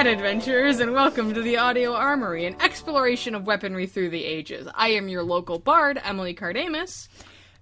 Combat 0.00 0.16
Adventures, 0.16 0.80
and 0.80 0.94
welcome 0.94 1.34
to 1.34 1.42
the 1.42 1.58
Audio 1.58 1.92
Armory, 1.92 2.46
an 2.46 2.56
exploration 2.62 3.34
of 3.34 3.46
weaponry 3.46 3.86
through 3.86 4.08
the 4.08 4.24
ages. 4.24 4.66
I 4.74 4.92
am 4.92 5.10
your 5.10 5.22
local 5.22 5.58
bard, 5.58 6.00
Emily 6.02 6.32
Cardamus, 6.34 7.08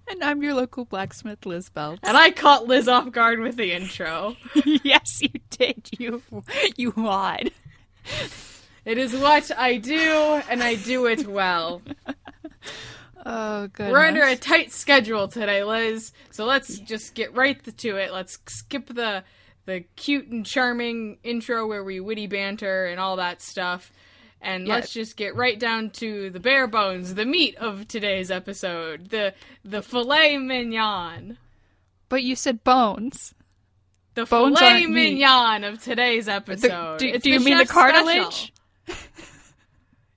And 0.07 0.23
I'm 0.23 0.41
your 0.41 0.53
local 0.53 0.85
blacksmith, 0.85 1.45
Liz 1.45 1.67
Belts. 1.67 1.99
and 2.01 2.15
I 2.15 2.31
caught 2.31 2.65
Liz 2.65 2.87
off 2.87 3.11
guard 3.11 3.41
with 3.41 3.57
the 3.57 3.73
intro. 3.73 4.37
yes, 4.65 5.19
you 5.21 5.31
did, 5.49 5.89
you 5.99 6.23
you 6.77 6.93
wad. 6.95 7.51
It 8.85 8.97
is 8.97 9.13
what 9.13 9.51
I 9.57 9.75
do, 9.75 10.41
and 10.49 10.63
I 10.63 10.75
do 10.75 11.07
it 11.07 11.27
well. 11.27 11.81
Oh, 13.25 13.67
good. 13.67 13.91
We're 13.91 14.05
under 14.05 14.23
a 14.23 14.37
tight 14.37 14.71
schedule 14.71 15.27
today, 15.27 15.65
Liz, 15.65 16.13
so 16.31 16.45
let's 16.45 16.79
just 16.79 17.15
get 17.15 17.35
right 17.35 17.61
to 17.79 17.97
it. 17.97 18.13
Let's 18.13 18.39
skip 18.47 18.87
the 18.87 19.25
the 19.69 19.81
cute 19.95 20.27
and 20.27 20.45
charming 20.45 21.17
intro 21.23 21.67
where 21.67 21.83
we 21.83 21.99
witty 21.99 22.27
banter 22.27 22.85
and 22.87 22.99
all 22.99 23.15
that 23.17 23.41
stuff. 23.41 23.91
And 24.41 24.67
let's 24.67 24.91
just 24.93 25.15
get 25.17 25.35
right 25.35 25.59
down 25.59 25.89
to 25.91 26.29
the 26.29 26.39
bare 26.39 26.65
bones, 26.67 27.15
the 27.15 27.25
meat 27.25 27.55
of 27.57 27.87
today's 27.87 28.31
episode, 28.31 29.09
the 29.09 29.33
the 29.65 29.81
filet 29.81 30.37
mignon. 30.37 31.37
But 32.07 32.23
you 32.23 32.35
said 32.35 32.63
bones. 32.63 33.33
The 34.15 34.25
Bones 34.25 34.57
filet 34.57 34.71
aren't 34.71 34.89
meat. 34.89 35.11
mignon 35.13 35.63
of 35.63 35.81
today's 35.83 36.27
episode. 36.27 36.99
do- 36.99 37.07
It's 37.07 37.23
do 37.23 37.29
you 37.31 37.39
mean 37.39 37.57
the 37.57 37.65
cartilage? 37.65 38.51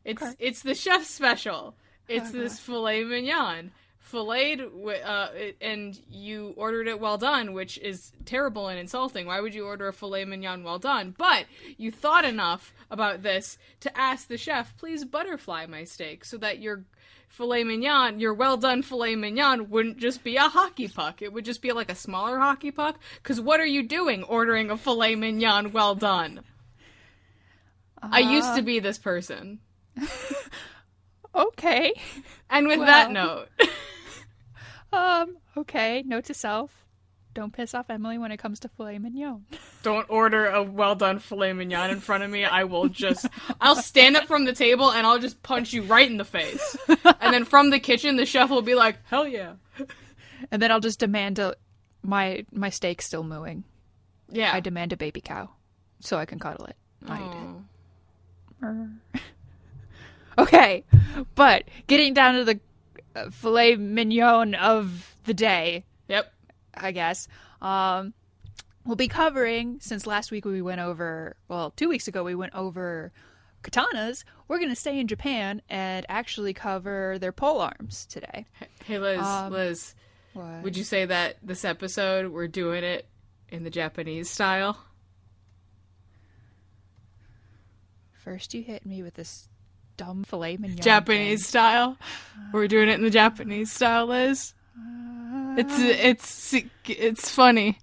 It's 0.05 0.25
it's 0.39 0.63
the 0.63 0.75
chef's 0.75 1.09
special. 1.09 1.75
It's 2.09 2.31
Oh, 2.31 2.39
this 2.39 2.59
filet 2.59 3.05
mignon, 3.05 3.71
filleted, 4.03 4.71
uh, 5.05 5.29
and 5.61 5.99
you 6.11 6.53
ordered 6.57 6.89
it 6.89 7.01
well 7.01 7.17
done, 7.17 7.53
which 7.53 7.79
is 7.79 8.13
terrible 8.25 8.69
and 8.69 8.79
insulting. 8.79 9.27
Why 9.27 9.41
would 9.41 9.55
you 9.55 9.65
order 9.65 9.89
a 9.89 9.93
filet 9.93 10.25
mignon 10.25 10.65
well 10.65 10.79
done? 10.79 11.15
But 11.17 11.47
you 11.79 11.91
thought 11.91 12.25
enough 12.25 12.75
about 12.91 13.23
this 13.23 13.57
to 13.81 13.97
ask 13.99 14.29
the 14.29 14.37
chef, 14.37 14.77
please 14.77 15.05
butterfly 15.05 15.67
my 15.67 15.85
steak, 15.85 16.25
so 16.25 16.37
that 16.39 16.59
your 16.59 16.85
filet 17.29 17.65
mignon, 17.65 18.21
your 18.21 18.35
well 18.35 18.57
done 18.57 18.83
filet 18.83 19.15
mignon, 19.15 19.71
wouldn't 19.71 19.99
just 19.99 20.23
be 20.23 20.37
a 20.37 20.49
hockey 20.49 20.89
puck. 20.89 21.23
It 21.23 21.33
would 21.33 21.45
just 21.45 21.63
be 21.63 21.73
like 21.73 21.91
a 21.91 21.95
smaller 21.95 22.39
hockey 22.39 22.71
puck. 22.71 22.99
Because 23.23 23.41
what 23.41 23.61
are 23.61 23.67
you 23.67 23.83
doing 23.83 24.25
ordering 24.25 24.71
a 24.71 24.77
filet 24.77 25.15
mignon 25.15 25.73
well 25.73 25.95
done? 25.95 26.43
I 28.03 28.19
used 28.19 28.57
to 28.57 28.63
be 28.63 28.81
this 28.81 28.99
person. 28.99 29.61
Okay. 31.35 31.95
And 32.51 32.69
with 32.69 32.81
that 32.81 33.11
note, 33.11 33.49
Um, 34.93 35.37
okay. 35.57 36.03
Note 36.07 36.25
to 36.25 36.35
self. 36.35 36.85
Don't 37.35 37.53
piss 37.53 37.73
off 37.73 37.89
Emily 37.89 38.19
when 38.19 38.31
it 38.31 38.37
comes 38.37 38.61
to 38.61 38.69
filet 38.69 38.99
mignon. 38.99 39.47
don't 39.83 40.09
order 40.11 40.47
a 40.49 40.63
well 40.63 40.95
done 40.95 41.19
filet 41.19 41.55
mignon 41.55 41.91
in 41.91 42.01
front 42.01 42.23
of 42.23 42.31
me. 42.31 42.45
I 42.45 42.65
will 42.65 42.89
just, 42.91 43.27
I'll 43.61 43.75
stand 43.77 44.17
up 44.19 44.27
from 44.27 44.45
the 44.45 44.53
table 44.53 44.93
and 44.93 45.07
I'll 45.07 45.19
just 45.19 45.43
punch 45.43 45.73
you 45.73 45.83
right 45.83 46.09
in 46.11 46.19
the 46.19 46.27
face. 46.27 46.77
And 46.89 47.33
then 47.33 47.45
from 47.45 47.71
the 47.71 47.81
kitchen, 47.81 48.17
the 48.17 48.27
chef 48.27 48.51
will 48.51 48.61
be 48.63 48.75
like, 48.75 48.99
hell 49.07 49.27
yeah. 49.27 49.55
And 50.51 50.61
then 50.61 50.71
I'll 50.71 50.81
just 50.81 50.99
demand 50.99 51.39
a 51.39 51.55
my 52.03 52.45
my 52.53 52.69
steak 52.69 53.01
still 53.01 53.23
mooing. 53.23 53.65
Yeah. 54.31 54.53
I 54.53 54.61
demand 54.61 54.93
a 54.93 54.97
baby 54.99 55.21
cow 55.23 55.49
so 56.01 56.19
I 56.19 56.27
can 56.27 56.39
cuddle 56.39 56.67
it. 56.67 56.77
I 57.09 57.17
eat 57.23 58.67
it. 58.67 59.21
Okay, 60.39 60.85
but 61.35 61.65
getting 61.89 62.15
down 62.15 62.35
to 62.37 62.45
the 62.45 62.59
filet 63.31 63.77
mignon 63.77 64.55
of 64.55 65.15
the 65.25 65.35
day, 65.35 65.85
Yep. 66.09 66.33
I 66.75 66.93
guess. 66.93 67.29
Um, 67.61 68.15
we'll 68.85 68.97
be 68.97 69.09
covering 69.09 69.79
since 69.81 70.07
last 70.07 70.31
week 70.31 70.45
we 70.45 70.63
went 70.63 70.81
over. 70.81 71.37
Well, 71.49 71.71
two 71.71 71.89
weeks 71.89 72.09
ago 72.09 72.25
we 72.25 72.35
went 72.35 72.55
over 72.55 73.13
katanas. 73.63 74.25
We're 74.49 74.59
going 74.59 74.71
to 74.71 74.77
stay 74.77 74.99
in 74.99 75.07
Japan 75.07 75.63
and 75.69 76.05
actually 76.09 76.53
cover 76.55 77.19
their 77.21 77.33
pole 77.33 77.61
arms 77.61 78.07
today. 78.07 78.47
Hey, 78.85 78.99
Liz, 78.99 79.21
Um, 79.21 79.53
Liz, 79.53 79.95
What? 80.33 80.63
would 80.63 80.77
you 80.77 80.85
say 80.85 81.05
that 81.07 81.37
this 81.43 81.65
episode 81.65 82.33
we're 82.33 82.49
doing 82.49 82.83
it 82.83 83.07
in 83.51 83.63
the 83.65 83.71
Japanese 83.71 84.29
style? 84.29 84.77
First, 88.13 88.55
you 88.55 88.63
hit 88.63 88.87
me 88.87 89.03
with 89.03 89.15
this 89.15 89.49
dumb 90.05 90.25
filet 90.25 90.57
mignon. 90.57 90.81
Japanese 90.81 91.47
style? 91.47 91.97
We're 92.53 92.67
doing 92.67 92.89
it 92.89 92.95
in 92.95 93.03
the 93.03 93.11
Japanese 93.11 93.71
style, 93.71 94.07
Liz? 94.07 94.55
It's, 95.57 95.75
ah. 95.75 96.07
it's, 96.09 96.55
it's 96.87 97.31
funny. 97.31 97.79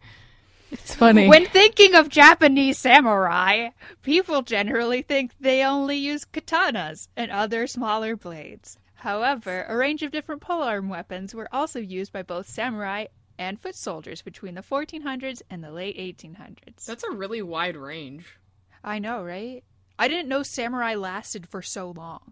It's 0.71 0.93
funny. 0.93 1.27
When 1.27 1.45
thinking 1.45 1.95
of 1.95 2.09
Japanese 2.09 2.77
samurai, 2.77 3.69
people 4.03 4.41
generally 4.41 5.01
think 5.01 5.31
they 5.39 5.63
only 5.63 5.95
use 5.95 6.25
katanas 6.25 7.07
and 7.15 7.31
other 7.31 7.67
smaller 7.67 8.15
blades. 8.15 8.77
However, 8.95 9.65
a 9.67 9.77
range 9.77 10.03
of 10.03 10.11
different 10.11 10.41
polearm 10.41 10.89
weapons 10.89 11.33
were 11.33 11.47
also 11.53 11.79
used 11.79 12.11
by 12.11 12.21
both 12.21 12.49
samurai 12.49 13.05
and 13.37 13.59
foot 13.59 13.75
soldiers 13.75 14.21
between 14.21 14.55
the 14.55 14.61
1400s 14.61 15.41
and 15.49 15.63
the 15.63 15.71
late 15.71 15.97
1800s. 15.97 16.85
That's 16.85 17.05
a 17.05 17.11
really 17.11 17.41
wide 17.41 17.77
range. 17.77 18.37
I 18.83 18.99
know, 18.99 19.23
right? 19.23 19.63
I 19.99 20.07
didn't 20.07 20.29
know 20.29 20.43
samurai 20.43 20.95
lasted 20.95 21.47
for 21.49 21.61
so 21.61 21.91
long. 21.91 22.31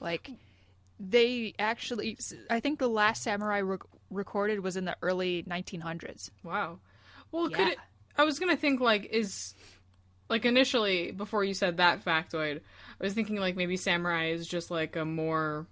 Like, 0.00 0.30
they 1.00 1.52
actually, 1.58 2.16
I 2.48 2.60
think 2.60 2.78
the 2.78 2.88
last 2.88 3.22
samurai 3.22 3.60
rec- 3.60 3.80
recorded 4.10 4.60
was 4.60 4.76
in 4.76 4.84
the 4.84 4.96
early 5.02 5.42
1900s. 5.42 6.30
Wow. 6.42 6.78
Well, 7.32 7.50
could 7.50 7.68
it? 7.68 7.78
I 8.16 8.24
was 8.24 8.38
gonna 8.38 8.56
think 8.56 8.80
like 8.80 9.06
is 9.06 9.54
like 10.30 10.44
initially 10.44 11.10
before 11.10 11.44
you 11.44 11.54
said 11.54 11.76
that 11.78 12.04
factoid, 12.04 12.60
I 13.00 13.04
was 13.04 13.12
thinking 13.12 13.36
like 13.36 13.56
maybe 13.56 13.76
samurai 13.76 14.28
is 14.28 14.46
just 14.46 14.70
like 14.70 14.96
a 14.96 15.04
more. 15.04 15.66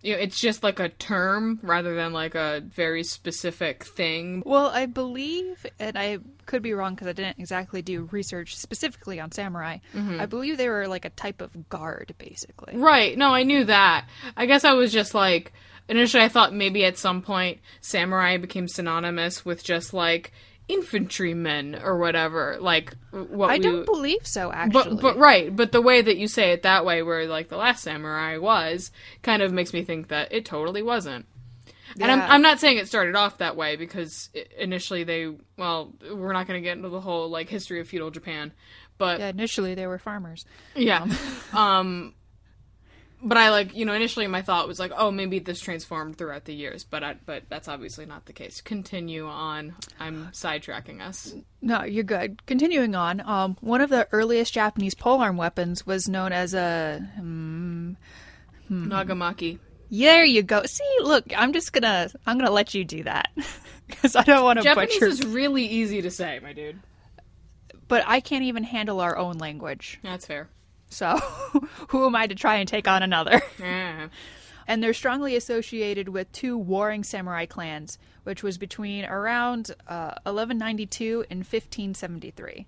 You 0.00 0.14
know, 0.14 0.20
it's 0.20 0.40
just 0.40 0.62
like 0.62 0.78
a 0.78 0.88
term 0.88 1.58
rather 1.62 1.94
than 1.96 2.12
like 2.12 2.34
a 2.34 2.62
very 2.64 3.02
specific 3.02 3.84
thing. 3.84 4.42
Well, 4.46 4.68
I 4.68 4.86
believe, 4.86 5.66
and 5.80 5.98
I 5.98 6.18
could 6.46 6.62
be 6.62 6.72
wrong 6.72 6.94
because 6.94 7.08
I 7.08 7.12
didn't 7.12 7.38
exactly 7.38 7.82
do 7.82 8.08
research 8.12 8.56
specifically 8.56 9.18
on 9.18 9.32
samurai. 9.32 9.78
Mm-hmm. 9.94 10.20
I 10.20 10.26
believe 10.26 10.56
they 10.56 10.68
were 10.68 10.86
like 10.86 11.04
a 11.04 11.10
type 11.10 11.40
of 11.40 11.68
guard, 11.68 12.14
basically. 12.18 12.76
Right. 12.76 13.18
No, 13.18 13.34
I 13.34 13.42
knew 13.42 13.64
that. 13.64 14.06
I 14.36 14.46
guess 14.46 14.64
I 14.64 14.74
was 14.74 14.92
just 14.92 15.14
like 15.14 15.52
initially 15.88 16.22
I 16.22 16.28
thought 16.28 16.54
maybe 16.54 16.84
at 16.84 16.98
some 16.98 17.22
point 17.22 17.58
samurai 17.80 18.36
became 18.36 18.68
synonymous 18.68 19.44
with 19.44 19.64
just 19.64 19.92
like 19.94 20.32
infantrymen 20.68 21.80
or 21.82 21.98
whatever. 21.98 22.58
Like 22.60 22.94
what 23.10 23.50
I 23.50 23.54
we 23.54 23.60
don't 23.60 23.86
believe 23.86 24.26
so, 24.26 24.52
actually. 24.52 24.96
But 24.96 25.00
but 25.00 25.16
right, 25.16 25.54
but 25.54 25.72
the 25.72 25.82
way 25.82 26.02
that 26.02 26.16
you 26.18 26.28
say 26.28 26.52
it 26.52 26.62
that 26.62 26.84
way, 26.84 27.02
where 27.02 27.26
like 27.26 27.48
the 27.48 27.56
last 27.56 27.82
samurai 27.82 28.36
was, 28.36 28.90
kind 29.22 29.42
of 29.42 29.52
makes 29.52 29.72
me 29.72 29.82
think 29.82 30.08
that 30.08 30.32
it 30.32 30.44
totally 30.44 30.82
wasn't. 30.82 31.26
And 32.00 32.12
I'm 32.12 32.20
I'm 32.20 32.42
not 32.42 32.60
saying 32.60 32.78
it 32.78 32.86
started 32.86 33.16
off 33.16 33.38
that 33.38 33.56
way 33.56 33.76
because 33.76 34.30
initially 34.58 35.04
they 35.04 35.34
well 35.56 35.94
we're 36.12 36.32
not 36.32 36.46
going 36.46 36.62
to 36.62 36.64
get 36.64 36.76
into 36.76 36.90
the 36.90 37.00
whole 37.00 37.28
like 37.28 37.48
history 37.48 37.80
of 37.80 37.88
feudal 37.88 38.10
Japan, 38.10 38.52
but 38.98 39.20
yeah, 39.20 39.28
initially 39.28 39.74
they 39.74 39.86
were 39.86 39.98
farmers. 39.98 40.44
yeah, 40.76 41.06
um, 41.52 42.14
but 43.22 43.36
I 43.36 43.50
like 43.50 43.74
you 43.74 43.84
know 43.84 43.92
initially 43.92 44.26
my 44.26 44.42
thought 44.42 44.68
was 44.68 44.78
like 44.78 44.92
oh 44.96 45.10
maybe 45.10 45.38
this 45.38 45.60
transformed 45.60 46.16
throughout 46.16 46.44
the 46.44 46.54
years, 46.54 46.84
but 46.84 47.02
I, 47.02 47.16
but 47.26 47.44
that's 47.48 47.68
obviously 47.68 48.06
not 48.06 48.26
the 48.26 48.32
case. 48.32 48.60
Continue 48.60 49.26
on. 49.26 49.74
I'm 49.98 50.28
sidetracking 50.32 51.00
us. 51.00 51.34
No, 51.60 51.84
you're 51.84 52.04
good. 52.04 52.44
Continuing 52.46 52.94
on, 52.94 53.20
um, 53.20 53.56
one 53.60 53.80
of 53.80 53.90
the 53.90 54.08
earliest 54.12 54.52
Japanese 54.52 54.94
polearm 54.94 55.36
weapons 55.36 55.86
was 55.86 56.08
known 56.08 56.32
as 56.32 56.54
a. 56.54 57.00
Hmm, 57.16 57.92
Nagamaki. 58.70 59.58
there 59.90 60.24
you 60.24 60.42
go. 60.42 60.62
See, 60.64 60.96
look, 61.00 61.24
I'm 61.36 61.52
just 61.52 61.72
gonna, 61.72 62.10
I'm 62.26 62.38
gonna 62.38 62.50
let 62.50 62.74
you 62.74 62.84
do 62.84 63.02
that 63.04 63.30
because 63.86 64.14
I 64.14 64.22
don't 64.22 64.44
want 64.44 64.58
to 64.58 64.62
Japanese 64.62 64.94
butcher. 64.94 65.06
is 65.06 65.26
really 65.26 65.64
easy 65.64 66.02
to 66.02 66.10
say, 66.10 66.38
my 66.42 66.52
dude. 66.52 66.78
But 67.88 68.04
I 68.06 68.20
can't 68.20 68.44
even 68.44 68.64
handle 68.64 69.00
our 69.00 69.16
own 69.16 69.38
language. 69.38 69.98
That's 70.02 70.26
fair. 70.26 70.48
So, 70.90 71.16
who 71.88 72.06
am 72.06 72.16
I 72.16 72.26
to 72.26 72.34
try 72.34 72.56
and 72.56 72.68
take 72.68 72.88
on 72.88 73.02
another? 73.02 73.42
Yeah. 73.60 74.08
and 74.66 74.82
they're 74.82 74.94
strongly 74.94 75.36
associated 75.36 76.08
with 76.08 76.30
two 76.32 76.56
warring 76.56 77.04
samurai 77.04 77.46
clans, 77.46 77.98
which 78.24 78.42
was 78.42 78.58
between 78.58 79.04
around 79.04 79.70
uh, 79.86 80.14
1192 80.24 81.24
and 81.30 81.40
1573. 81.40 82.66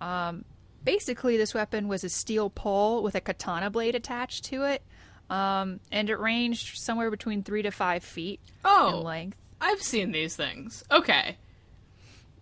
Um, 0.00 0.44
basically, 0.84 1.36
this 1.36 1.54
weapon 1.54 1.88
was 1.88 2.04
a 2.04 2.08
steel 2.08 2.50
pole 2.50 3.02
with 3.02 3.14
a 3.14 3.20
katana 3.20 3.70
blade 3.70 3.94
attached 3.94 4.44
to 4.46 4.64
it, 4.64 4.82
um, 5.28 5.80
and 5.92 6.10
it 6.10 6.16
ranged 6.18 6.78
somewhere 6.78 7.10
between 7.10 7.42
three 7.42 7.62
to 7.62 7.70
five 7.70 8.02
feet 8.02 8.40
Oh. 8.64 8.98
in 8.98 9.04
length. 9.04 9.36
I've 9.60 9.82
seen 9.82 10.10
these 10.10 10.34
things. 10.36 10.82
Okay. 10.90 11.36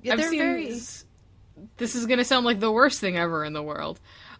Yeah, 0.02 0.12
I've 0.12 0.20
they're 0.20 0.30
seen 0.30 0.38
very. 0.38 0.80
This 1.76 1.96
is 1.96 2.06
gonna 2.06 2.24
sound 2.24 2.46
like 2.46 2.60
the 2.60 2.70
worst 2.70 3.00
thing 3.00 3.16
ever 3.16 3.44
in 3.44 3.52
the 3.52 3.62
world. 3.62 3.98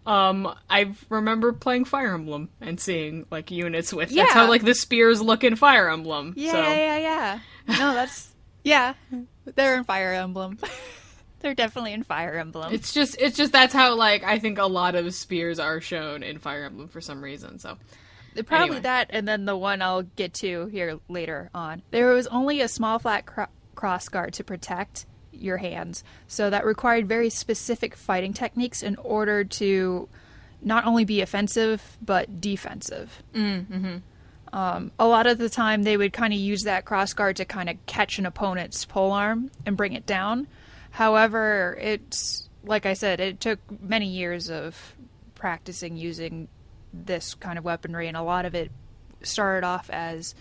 Um, 0.08 0.54
I 0.70 0.92
remember 1.10 1.52
playing 1.52 1.84
Fire 1.84 2.14
Emblem 2.14 2.48
and 2.60 2.80
seeing 2.80 3.26
like 3.30 3.50
units 3.50 3.92
with. 3.92 4.10
Yeah. 4.10 4.22
That's 4.24 4.32
how 4.34 4.48
like 4.48 4.64
the 4.64 4.74
spears 4.74 5.20
look 5.20 5.44
in 5.44 5.54
Fire 5.54 5.90
Emblem. 5.90 6.32
Yeah, 6.36 6.52
so. 6.52 6.58
yeah, 6.62 6.74
yeah, 6.74 6.98
yeah. 6.98 7.38
No, 7.78 7.94
that's 7.94 8.32
yeah. 8.64 8.94
They're 9.44 9.76
in 9.76 9.84
Fire 9.84 10.14
Emblem. 10.14 10.58
They're 11.40 11.54
definitely 11.54 11.92
in 11.92 12.02
Fire 12.02 12.34
Emblem. 12.34 12.72
It's 12.72 12.92
just 12.92 13.16
it's 13.20 13.36
just 13.36 13.52
that's 13.52 13.74
how 13.74 13.94
like 13.94 14.24
I 14.24 14.38
think 14.38 14.58
a 14.58 14.66
lot 14.66 14.94
of 14.94 15.14
spears 15.14 15.58
are 15.58 15.80
shown 15.80 16.22
in 16.22 16.38
Fire 16.38 16.64
Emblem 16.64 16.88
for 16.88 17.00
some 17.00 17.22
reason. 17.22 17.58
So 17.58 17.76
Probably 18.46 18.66
Anyway. 18.66 18.80
that, 18.82 19.08
and 19.10 19.26
then 19.26 19.46
the 19.46 19.56
one 19.56 19.82
I'll 19.82 20.02
get 20.02 20.32
to 20.34 20.66
here 20.66 21.00
later 21.08 21.50
on. 21.54 21.82
There 21.90 22.12
was 22.14 22.26
only 22.28 22.60
a 22.60 22.68
small 22.68 22.98
flat 22.98 23.26
cro- 23.26 23.46
cross 23.74 24.08
guard 24.08 24.32
to 24.34 24.44
protect 24.44 25.06
your 25.38 25.58
hands, 25.58 26.04
so 26.26 26.50
that 26.50 26.64
required 26.64 27.08
very 27.08 27.30
specific 27.30 27.96
fighting 27.96 28.32
techniques 28.32 28.82
in 28.82 28.96
order 28.96 29.44
to 29.44 30.08
not 30.60 30.84
only 30.84 31.04
be 31.04 31.20
offensive 31.20 31.96
but 32.02 32.40
defensive. 32.40 33.22
Mm-hmm. 33.34 33.98
Um, 34.52 34.92
a 34.98 35.06
lot 35.06 35.26
of 35.26 35.38
the 35.38 35.50
time, 35.50 35.82
they 35.82 35.96
would 35.96 36.12
kind 36.12 36.32
of 36.32 36.38
use 36.38 36.62
that 36.62 36.84
cross 36.84 37.12
guard 37.12 37.36
to 37.36 37.44
kind 37.44 37.68
of 37.68 37.76
catch 37.86 38.18
an 38.18 38.26
opponent's 38.26 38.84
pole 38.84 39.12
arm 39.12 39.50
and 39.66 39.76
bring 39.76 39.92
it 39.92 40.06
down. 40.06 40.46
However, 40.90 41.76
it's 41.80 42.48
like 42.64 42.86
I 42.86 42.94
said, 42.94 43.20
it 43.20 43.40
took 43.40 43.58
many 43.80 44.06
years 44.06 44.50
of 44.50 44.94
practicing 45.34 45.96
using 45.96 46.48
this 46.92 47.34
kind 47.34 47.58
of 47.58 47.64
weaponry, 47.64 48.08
and 48.08 48.16
a 48.16 48.22
lot 48.22 48.44
of 48.44 48.54
it 48.54 48.70
started 49.22 49.66
off 49.66 49.90
as 49.90 50.34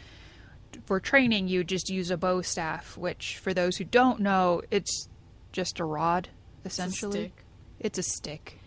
for 0.86 1.00
training, 1.00 1.48
you 1.48 1.64
just 1.64 1.90
use 1.90 2.10
a 2.12 2.18
bow 2.18 2.42
staff, 2.42 2.98
which, 2.98 3.38
for 3.38 3.54
those 3.54 3.78
who 3.78 3.84
don't 3.84 4.20
know, 4.20 4.62
it's 4.72 5.08
just 5.52 5.80
a 5.80 5.86
rod, 5.86 6.30
essentially. 6.66 7.20
stick. 7.26 7.44
It's 7.80 7.98
a 7.98 8.04
stick. 8.04 8.58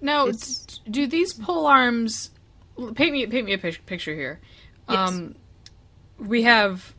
Now, 0.00 0.26
It's- 0.28 0.78
do 0.90 1.06
these 1.06 1.32
pole 1.34 1.66
arms 1.66 2.30
paint 2.94 3.12
me 3.12 3.26
paint 3.26 3.46
me 3.46 3.52
a 3.52 3.58
picture 3.58 4.14
here? 4.14 4.40
Yes. 4.88 5.10
Um, 5.10 5.34
we 6.18 6.42
have 6.42 6.94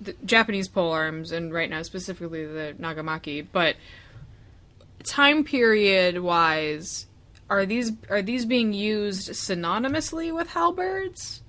the 0.00 0.14
Japanese 0.24 0.68
pole 0.68 0.92
arms, 0.92 1.32
and 1.32 1.52
right 1.52 1.68
now 1.70 1.82
specifically 1.82 2.44
the 2.46 2.74
Nagamaki. 2.78 3.46
But 3.50 3.76
time 5.04 5.44
period 5.44 6.18
wise, 6.20 7.06
are 7.50 7.66
these 7.66 7.92
are 8.10 8.22
these 8.22 8.44
being 8.46 8.72
used 8.72 9.30
synonymously 9.30 10.34
with 10.34 10.48
halberds? 10.48 11.42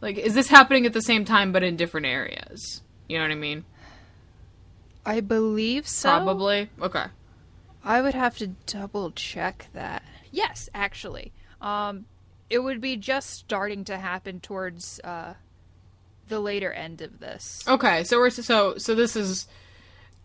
Like, 0.00 0.16
is 0.16 0.34
this 0.34 0.48
happening 0.48 0.86
at 0.86 0.92
the 0.92 1.02
same 1.02 1.24
time 1.24 1.52
but 1.52 1.62
in 1.62 1.76
different 1.76 2.06
areas? 2.06 2.82
You 3.08 3.18
know 3.18 3.24
what 3.24 3.32
I 3.32 3.36
mean? 3.36 3.64
I 5.04 5.20
believe 5.20 5.88
so. 5.88 6.10
Probably. 6.10 6.70
Okay. 6.80 7.04
I 7.84 8.00
would 8.02 8.14
have 8.14 8.36
to 8.38 8.48
double 8.66 9.10
check 9.12 9.68
that. 9.72 10.02
Yes, 10.30 10.68
actually. 10.74 11.32
Um, 11.60 12.04
it 12.50 12.58
would 12.60 12.80
be 12.80 12.96
just 12.96 13.30
starting 13.30 13.84
to 13.84 13.96
happen 13.96 14.40
towards 14.40 15.00
uh, 15.02 15.34
the 16.28 16.40
later 16.40 16.72
end 16.72 17.00
of 17.00 17.20
this. 17.20 17.64
Okay. 17.66 18.04
So 18.04 18.18
we're 18.18 18.30
so 18.30 18.76
so 18.76 18.94
this 18.94 19.16
is 19.16 19.46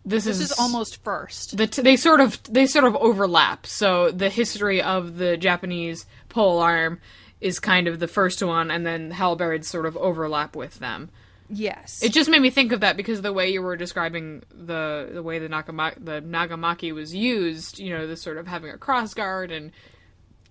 this, 0.04 0.24
This 0.24 0.40
is 0.40 0.52
almost 0.52 1.02
first. 1.02 1.56
the 1.56 1.66
t- 1.66 1.80
they 1.80 1.96
sort 1.96 2.20
of 2.20 2.42
they 2.44 2.66
sort 2.66 2.84
of 2.84 2.94
overlap. 2.96 3.66
So 3.66 4.10
the 4.10 4.28
history 4.28 4.82
of 4.82 5.16
the 5.16 5.36
Japanese 5.38 6.04
pole 6.28 6.58
arm 6.58 7.00
is 7.44 7.60
kind 7.60 7.86
of 7.88 8.00
the 8.00 8.08
first 8.08 8.42
one, 8.42 8.70
and 8.70 8.86
then 8.86 9.10
halberds 9.10 9.68
sort 9.68 9.86
of 9.86 9.96
overlap 9.98 10.56
with 10.56 10.78
them. 10.78 11.10
Yes. 11.50 12.02
It 12.02 12.12
just 12.12 12.30
made 12.30 12.40
me 12.40 12.48
think 12.48 12.72
of 12.72 12.80
that 12.80 12.96
because 12.96 13.20
the 13.20 13.32
way 13.32 13.50
you 13.50 13.60
were 13.60 13.76
describing 13.76 14.42
the 14.50 15.10
the 15.12 15.22
way 15.22 15.38
the 15.38 15.48
Nagamaki, 15.48 16.02
the 16.04 16.22
Nagamaki 16.22 16.92
was 16.94 17.14
used, 17.14 17.78
you 17.78 17.90
know, 17.90 18.06
the 18.06 18.16
sort 18.16 18.38
of 18.38 18.46
having 18.46 18.70
a 18.70 18.78
cross 18.78 19.12
guard 19.12 19.52
and 19.52 19.70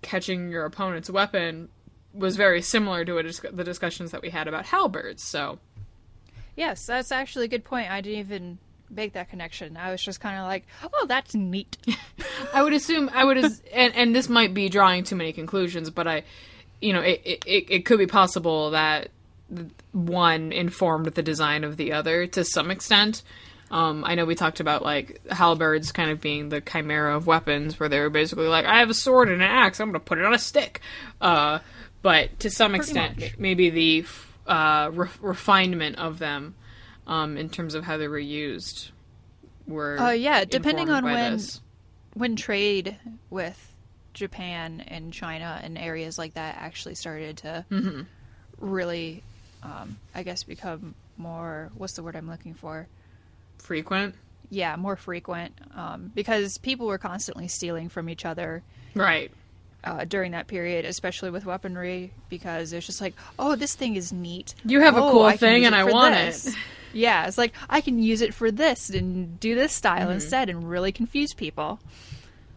catching 0.02 0.50
your 0.50 0.64
opponent's 0.64 1.10
weapon 1.10 1.68
was 2.12 2.36
very 2.36 2.62
similar 2.62 3.04
to 3.04 3.18
a 3.18 3.24
dis- 3.24 3.40
the 3.52 3.64
discussions 3.64 4.12
that 4.12 4.22
we 4.22 4.30
had 4.30 4.46
about 4.46 4.66
halberds. 4.66 5.24
So 5.24 5.58
yes, 6.56 6.86
that's 6.86 7.10
actually 7.10 7.46
a 7.46 7.48
good 7.48 7.64
point. 7.64 7.90
I 7.90 8.00
didn't 8.00 8.20
even 8.20 8.58
make 8.88 9.14
that 9.14 9.30
connection. 9.30 9.76
I 9.76 9.90
was 9.90 10.00
just 10.00 10.20
kind 10.20 10.38
of 10.38 10.46
like, 10.46 10.64
oh, 10.92 11.06
that's 11.06 11.34
neat. 11.34 11.76
I 12.54 12.62
would 12.62 12.72
assume 12.72 13.10
I 13.12 13.24
would, 13.24 13.38
as- 13.38 13.62
and 13.72 13.92
and 13.96 14.14
this 14.14 14.28
might 14.28 14.54
be 14.54 14.68
drawing 14.68 15.02
too 15.02 15.16
many 15.16 15.32
conclusions, 15.32 15.90
but 15.90 16.06
I, 16.06 16.22
you 16.84 16.92
know, 16.92 17.00
it 17.00 17.20
it, 17.24 17.66
it 17.70 17.84
could 17.86 17.98
be 17.98 18.06
possible 18.06 18.70
that 18.70 19.08
one 19.92 20.52
informed 20.52 21.06
the 21.06 21.22
design 21.22 21.64
of 21.64 21.76
the 21.76 21.92
other 21.92 22.26
to 22.28 22.44
some 22.44 22.70
extent. 22.70 23.22
Um, 23.70 24.04
I 24.04 24.14
know 24.14 24.24
we 24.24 24.34
talked 24.34 24.60
about 24.60 24.82
like 24.82 25.20
halberds 25.30 25.90
kind 25.92 26.10
of 26.10 26.20
being 26.20 26.48
the 26.48 26.60
chimera 26.60 27.16
of 27.16 27.26
weapons, 27.26 27.80
where 27.80 27.88
they 27.88 27.98
were 28.00 28.10
basically 28.10 28.46
like, 28.46 28.66
I 28.66 28.78
have 28.78 28.90
a 28.90 28.94
sword 28.94 29.28
and 29.28 29.42
an 29.42 29.48
axe, 29.50 29.80
I'm 29.80 29.88
going 29.88 29.94
to 29.94 30.00
put 30.04 30.18
it 30.18 30.24
on 30.24 30.34
a 30.34 30.38
stick. 30.38 30.80
Uh, 31.20 31.58
but 32.02 32.38
to 32.40 32.50
some 32.50 32.74
extent, 32.74 33.18
much. 33.20 33.38
maybe 33.38 33.70
the 33.70 34.06
uh, 34.46 34.90
re- 34.92 35.08
refinement 35.20 35.96
of 35.98 36.18
them 36.18 36.54
um, 37.06 37.36
in 37.36 37.48
terms 37.48 37.74
of 37.74 37.84
how 37.84 37.96
they 37.96 38.06
were 38.06 38.18
used 38.18 38.90
were 39.66 39.98
Uh, 39.98 40.10
yeah, 40.10 40.44
depending 40.44 40.90
on 40.90 41.02
when- 41.04 41.32
this. 41.32 41.60
when 42.12 42.36
trade 42.36 42.96
with 43.30 43.73
Japan 44.14 44.80
and 44.88 45.12
China 45.12 45.60
and 45.62 45.76
areas 45.76 46.16
like 46.18 46.34
that 46.34 46.56
actually 46.58 46.94
started 46.94 47.36
to 47.38 47.64
Mm-hmm. 47.70 48.02
really, 48.58 49.22
um, 49.62 49.98
I 50.14 50.22
guess, 50.22 50.42
become 50.44 50.94
more. 51.16 51.70
What's 51.76 51.94
the 51.94 52.02
word 52.02 52.16
I'm 52.16 52.28
looking 52.28 52.54
for? 52.54 52.86
frequent. 53.58 54.14
Yeah, 54.50 54.76
more 54.76 54.94
frequent 54.94 55.58
um, 55.74 56.12
because 56.14 56.58
people 56.58 56.86
were 56.86 56.98
constantly 56.98 57.48
stealing 57.48 57.88
from 57.88 58.08
each 58.10 58.26
other 58.26 58.62
Right. 58.94 59.30
uh, 59.82 60.04
during 60.04 60.32
that 60.32 60.48
period, 60.48 60.84
especially 60.84 61.30
with 61.30 61.46
weaponry, 61.46 62.12
because 62.28 62.72
it's 62.74 62.84
just 62.86 63.00
like, 63.00 63.14
oh, 63.38 63.56
this 63.56 63.74
thing 63.74 63.96
is 63.96 64.12
neat. 64.12 64.54
You 64.66 64.80
have 64.80 64.96
a 64.98 65.00
Oh, 65.00 65.10
cool 65.12 65.22
I 65.24 65.36
thing 65.38 65.64
and 65.64 65.74
I 65.74 65.84
want 65.84 66.14
this." 66.14 66.46
it. 66.48 66.54
Yeah, 66.92 67.26
it's 67.26 67.38
like 67.38 67.54
I 67.70 67.80
can 67.80 68.00
use 68.02 68.20
it 68.20 68.34
for 68.34 68.50
this 68.52 68.90
and 68.90 69.40
do 69.40 69.54
this 69.54 69.72
style 69.72 70.02
Mm-hmm. 70.08 70.12
instead 70.12 70.48
and 70.50 70.68
really 70.68 70.92
confuse 70.92 71.32
people. 71.32 71.80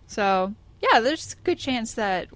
So 0.08 0.54
yeah, 0.82 1.00
there's 1.00 1.34
a 1.34 1.44
good 1.44 1.58
chance 1.60 1.94
that 1.96 2.28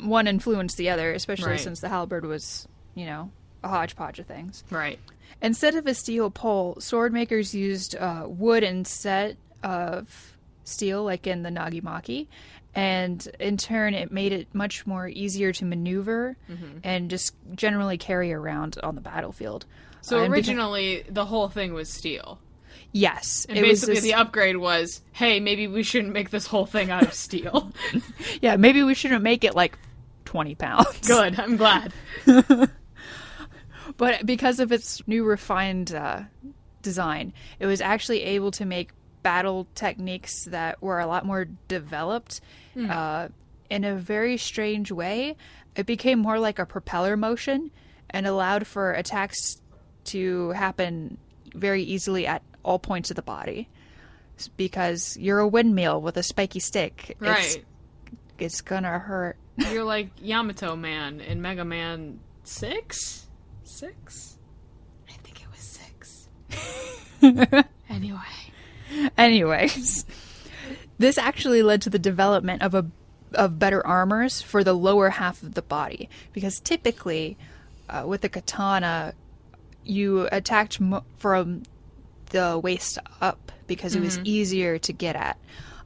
one 0.00 0.26
influenced 0.26 0.76
the 0.76 0.90
other, 0.90 1.12
especially 1.12 1.50
Right. 1.52 1.60
since 1.60 1.80
the 1.80 1.88
halberd 1.88 2.24
was, 2.24 2.66
you 2.94 3.06
know, 3.06 3.30
a 3.62 3.68
hodgepodge 3.68 4.18
of 4.18 4.26
things. 4.26 4.64
Right. 4.70 4.98
Instead 5.40 5.74
of 5.74 5.86
a 5.86 5.94
steel 5.94 6.30
pole, 6.30 6.76
sword 6.80 7.12
makers 7.12 7.54
used 7.54 7.96
uh, 7.96 8.24
wood 8.28 8.62
instead 8.62 9.36
of 9.62 10.36
steel, 10.64 11.04
like 11.04 11.26
in 11.26 11.42
the 11.42 11.50
Nagamaki, 11.50 12.28
and 12.74 13.26
in 13.38 13.56
turn, 13.58 13.92
it 13.94 14.10
made 14.10 14.32
it 14.32 14.48
much 14.54 14.86
more 14.86 15.08
easier 15.08 15.52
to 15.52 15.64
maneuver 15.64 16.36
Mm-hmm. 16.50 16.78
and 16.84 17.10
just 17.10 17.34
generally 17.54 17.98
carry 17.98 18.32
around 18.32 18.78
on 18.82 18.94
the 18.94 19.00
battlefield. 19.00 19.66
So 20.00 20.22
Uh, 20.24 20.28
originally, 20.28 21.04
the 21.08 21.26
whole 21.26 21.48
thing 21.48 21.74
was 21.74 21.88
steel. 21.92 22.38
Yes, 22.92 23.46
And 23.48 23.58
it 23.58 23.62
was 23.62 23.80
basically, 23.80 23.94
this- 23.94 24.04
the 24.04 24.14
upgrade 24.14 24.56
was, 24.56 25.00
hey, 25.12 25.40
maybe 25.40 25.66
we 25.66 25.82
shouldn't 25.82 26.12
make 26.12 26.30
this 26.30 26.46
whole 26.46 26.66
thing 26.66 26.90
out 26.90 27.02
of 27.04 27.14
steel. 27.14 27.72
yeah. 28.40 28.56
Maybe 28.56 28.82
we 28.82 28.94
shouldn't 28.94 29.22
make 29.22 29.44
it 29.44 29.54
like 29.54 29.78
twenty 30.24 30.54
pounds. 30.54 31.06
Good. 31.06 31.38
I'm 31.38 31.56
glad. 31.56 31.92
But 33.96 34.24
because 34.24 34.60
of 34.60 34.72
its 34.72 35.06
new 35.06 35.24
refined 35.24 35.94
uh, 35.94 36.22
design, 36.82 37.32
it 37.58 37.66
was 37.66 37.80
actually 37.80 38.22
able 38.22 38.50
to 38.52 38.64
make 38.64 38.90
battle 39.22 39.66
techniques 39.74 40.44
that 40.46 40.80
were 40.82 40.98
a 40.98 41.06
lot 41.06 41.26
more 41.26 41.46
developed 41.68 42.40
uh, 42.88 43.28
in 43.70 43.84
a 43.84 43.94
very 43.96 44.36
strange 44.38 44.90
way. 44.90 45.36
It 45.76 45.86
became 45.86 46.18
more 46.20 46.38
like 46.38 46.58
a 46.58 46.66
propeller 46.66 47.16
motion 47.16 47.70
and 48.10 48.26
allowed 48.26 48.66
for 48.66 48.92
attacks 48.92 49.60
to 50.04 50.50
happen 50.50 51.18
very 51.54 51.82
easily 51.82 52.26
at 52.26 52.42
all 52.62 52.78
points 52.78 53.10
of 53.10 53.16
the 53.16 53.22
body. 53.22 53.68
Because 54.56 55.16
you're 55.18 55.38
a 55.38 55.46
windmill 55.48 56.00
with 56.00 56.16
a 56.16 56.22
spiky 56.22 56.58
stick. 56.60 57.10
It's, 57.10 57.20
Right. 57.20 57.64
it's 58.38 58.60
gonna 58.60 58.98
hurt. 58.98 59.36
You're 59.70 59.84
like 59.84 60.10
Yamato 60.20 60.74
Man 60.74 61.20
in 61.20 61.42
Mega 61.42 61.64
Man 61.64 62.18
6? 62.44 63.26
6? 63.64 64.38
I 65.08 65.12
think 65.12 65.42
it 65.42 65.46
was 65.50 65.78
6. 67.20 67.66
anyway. 67.90 68.18
Anyways, 69.16 70.04
this 70.98 71.18
actually 71.18 71.62
led 71.62 71.82
to 71.82 71.90
the 71.90 71.98
development 71.98 72.62
of 72.62 72.74
a 72.74 72.86
of 73.34 73.58
better 73.58 73.86
armors 73.86 74.42
for 74.42 74.62
the 74.62 74.74
lower 74.74 75.08
half 75.10 75.42
of 75.42 75.54
the 75.54 75.62
body 75.62 76.10
because 76.34 76.60
typically 76.60 77.38
uh, 77.88 78.04
with 78.06 78.22
a 78.24 78.28
katana 78.28 79.14
you 79.84 80.28
attacked 80.30 80.78
mo- 80.78 81.02
from 81.16 81.62
the 82.32 82.58
waist 82.58 82.98
up 83.20 83.52
because 83.66 83.94
it 83.94 84.00
was 84.00 84.18
easier 84.24 84.78
to 84.78 84.92
get 84.92 85.16
at. 85.16 85.38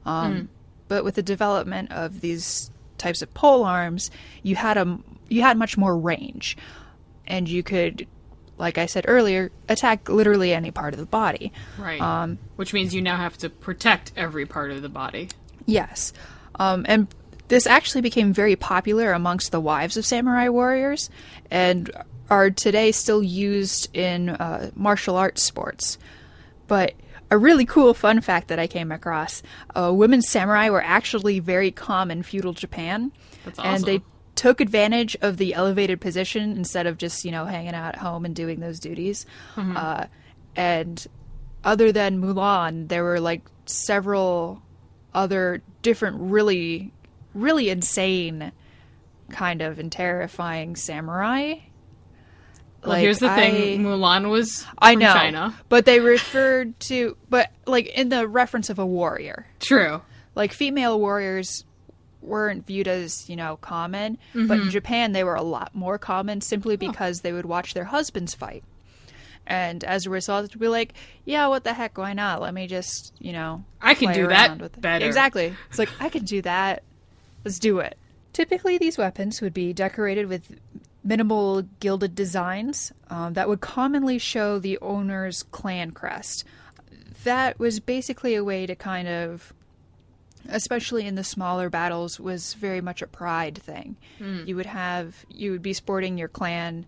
Um, 0.05 0.49
But 0.87 1.03
with 1.03 1.15
the 1.15 1.21
development 1.21 1.91
of 1.91 2.21
these 2.21 2.71
types 2.97 3.21
of 3.21 3.33
pole 3.33 3.65
arms, 3.65 4.09
you 4.41 4.55
had 4.55 4.77
a 4.77 4.97
you 5.27 5.41
had 5.41 5.57
much 5.57 5.77
more 5.77 5.97
range, 5.97 6.55
and 7.27 7.49
you 7.49 7.61
could, 7.61 8.07
like 8.57 8.77
I 8.77 8.85
said 8.85 9.03
earlier, 9.07 9.51
attack 9.67 10.07
literally 10.07 10.53
any 10.53 10.71
part 10.71 10.93
of 10.93 10.99
the 10.99 11.05
body. 11.05 11.51
Right. 11.77 11.99
Um, 11.99 12.39
Which 12.55 12.73
means 12.73 12.95
you 12.95 13.01
now 13.01 13.17
have 13.17 13.37
to 13.39 13.49
protect 13.49 14.13
every 14.15 14.45
part 14.45 14.71
of 14.71 14.81
the 14.81 14.89
body. 14.89 15.27
Yes. 15.65 16.13
Um, 16.55 16.85
and 16.87 17.07
this 17.49 17.67
actually 17.67 18.01
became 18.01 18.31
very 18.33 18.55
popular 18.55 19.11
amongst 19.11 19.51
the 19.51 19.59
wives 19.59 19.97
of 19.97 20.05
samurai 20.05 20.47
warriors 20.47 21.09
and 21.51 21.91
are 22.29 22.49
today 22.49 22.91
still 22.91 23.21
used 23.21 23.95
in 23.95 24.29
uh, 24.29 24.71
martial 24.75 25.17
arts 25.17 25.43
sports. 25.43 25.97
But 26.67 26.93
a 27.29 27.37
really 27.37 27.65
cool 27.65 27.93
fun 27.93 28.21
fact 28.21 28.47
that 28.49 28.59
I 28.59 28.67
came 28.67 28.91
across: 28.91 29.43
uh, 29.75 29.91
women 29.93 30.21
samurai 30.21 30.69
were 30.69 30.83
actually 30.83 31.39
very 31.39 31.71
common 31.71 32.19
in 32.19 32.23
feudal 32.23 32.53
Japan, 32.53 33.11
That's 33.45 33.59
and 33.59 33.83
they 33.83 34.01
took 34.35 34.61
advantage 34.61 35.17
of 35.21 35.37
the 35.37 35.53
elevated 35.55 35.99
position 35.99 36.55
instead 36.55 36.85
of 36.85 36.97
just 36.97 37.25
you 37.25 37.31
know 37.31 37.45
hanging 37.45 37.73
out 37.73 37.95
at 37.95 37.97
home 37.97 38.25
and 38.25 38.35
doing 38.35 38.59
those 38.59 38.79
duties. 38.79 39.25
Uh, 39.77 40.05
and 40.55 41.07
other 41.63 41.91
than 41.91 42.21
Mulan, 42.21 42.87
there 42.87 43.03
were 43.03 43.19
like 43.19 43.41
several 43.65 44.61
other 45.13 45.61
different, 45.81 46.17
really, 46.19 46.93
really 47.33 47.69
insane 47.69 48.51
kind 49.29 49.61
of 49.61 49.79
and 49.79 49.91
terrifying 49.91 50.75
samurai. 50.75 51.55
Well, 52.87 52.97
here's 52.97 53.19
the 53.19 53.33
thing: 53.35 53.85
I- 53.85 53.89
Mulan 53.89 54.29
was 54.29 54.65
I 54.77 54.93
from 54.93 54.99
know, 55.01 55.13
China. 55.13 55.55
but 55.69 55.85
they 55.85 55.99
referred 55.99 56.79
to, 56.81 57.15
but 57.29 57.51
like 57.65 57.87
in 57.87 58.09
the 58.09 58.27
reference 58.27 58.69
of 58.69 58.79
a 58.79 58.85
warrior, 58.85 59.45
True. 59.59 60.01
like 60.35 60.53
female 60.53 60.99
warriors 60.99 61.63
weren't 62.21 62.65
viewed 62.67 62.87
as 62.87 63.29
you 63.29 63.35
know 63.35 63.57
common, 63.57 64.17
but 64.33 64.39
Mm-hmm. 64.41 64.61
in 64.63 64.69
Japan 64.69 65.11
they 65.13 65.23
were 65.23 65.35
a 65.35 65.43
lot 65.43 65.73
more 65.75 65.97
common 65.97 66.41
simply 66.41 66.75
because 66.75 67.21
they 67.21 67.31
would 67.31 67.45
watch 67.45 67.73
their 67.73 67.85
husbands 67.85 68.33
fight, 68.35 68.63
and 69.45 69.83
as 69.83 70.05
a 70.05 70.09
result, 70.09 70.45
it'd 70.45 70.59
be 70.59 70.67
like, 70.67 70.93
yeah, 71.25 71.47
what 71.47 71.63
the 71.63 71.73
heck, 71.73 71.97
why 71.97 72.13
not? 72.13 72.41
Let 72.41 72.53
me 72.53 72.67
just 72.67 73.13
you 73.19 73.31
know, 73.33 73.63
I 73.81 73.93
can 73.93 74.13
do 74.13 74.27
that 74.27 74.49
around 74.49 74.61
with 74.61 74.77
it. 74.77 74.81
better. 74.81 75.05
Exactly, 75.05 75.55
it's 75.69 75.79
like 75.79 75.89
I 75.99 76.09
can 76.09 76.25
do 76.25 76.41
that. 76.41 76.83
Let's 77.45 77.59
do 77.59 77.79
it. 77.79 77.97
Typically, 78.33 78.77
these 78.77 78.97
weapons 78.97 79.41
would 79.41 79.53
be 79.53 79.71
decorated 79.73 80.27
with 80.27 80.59
minimal 81.07 81.61
gilded 81.79 82.13
designs 82.15 82.91
um, 83.09 83.33
that 83.33 83.47
would 83.47 83.61
commonly 83.61 84.17
show 84.17 84.59
the 84.59 84.77
owner's 84.79 85.43
clan 85.43 85.91
crest. 85.91 86.43
That 87.23 87.57
was 87.57 87.79
basically 87.79 88.35
a 88.35 88.43
way 88.43 88.65
to 88.65 88.75
kind 88.75 89.07
of, 89.07 89.53
especially 90.49 91.07
in 91.07 91.15
the 91.15 91.23
smaller 91.23 91.69
battles, 91.69 92.19
was 92.19 92.53
very 92.55 92.81
much 92.81 93.01
a 93.01 93.07
pride 93.07 93.57
thing. 93.57 93.95
You 94.47 94.55
would 94.57 94.65
have, 94.65 95.25
you 95.29 95.51
would 95.51 95.61
be 95.61 95.73
sporting 95.73 96.17
your 96.17 96.27
clan 96.27 96.85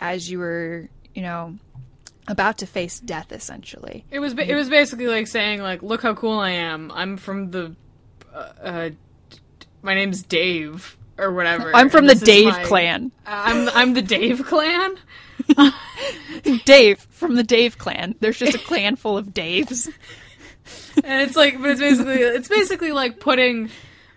as 0.00 0.30
you 0.30 0.38
were, 0.38 0.88
you 1.14 1.22
know, 1.22 1.58
about 2.28 2.58
to 2.58 2.66
face 2.66 2.98
death, 3.00 3.32
essentially. 3.32 4.04
It 4.10 4.20
was 4.20 4.34
ba- 4.34 4.50
it 4.50 4.54
was 4.54 4.68
basically 4.68 5.08
like 5.08 5.26
saying 5.26 5.62
like, 5.62 5.82
look 5.82 6.02
how 6.02 6.14
cool 6.14 6.38
I 6.38 6.50
am. 6.50 6.90
I'm 6.92 7.16
from 7.16 7.50
the, 7.50 7.74
uh, 8.32 8.52
uh 8.62 8.90
my 9.82 9.94
name's 9.94 10.22
Dave 10.22 10.97
or 11.18 11.32
whatever. 11.32 11.74
I'm 11.74 11.88
from 11.90 12.06
the 12.06 12.14
Dave 12.14 12.52
my- 12.54 12.64
clan. 12.64 13.12
I'm 13.26 13.68
I'm 13.70 13.94
the 13.94 14.02
Dave 14.02 14.44
clan. 14.46 14.96
Dave 16.64 16.98
from 17.10 17.34
the 17.36 17.42
Dave 17.42 17.78
clan. 17.78 18.14
There's 18.20 18.38
just 18.38 18.54
a 18.56 18.58
clan 18.58 18.96
full 18.96 19.16
of 19.18 19.28
Daves. 19.28 19.88
And 21.02 21.22
it's 21.22 21.36
like, 21.36 21.60
but 21.60 21.70
it's 21.70 21.80
basically, 21.80 22.14
it's 22.16 22.48
basically 22.48 22.92
like 22.92 23.20
putting, 23.20 23.70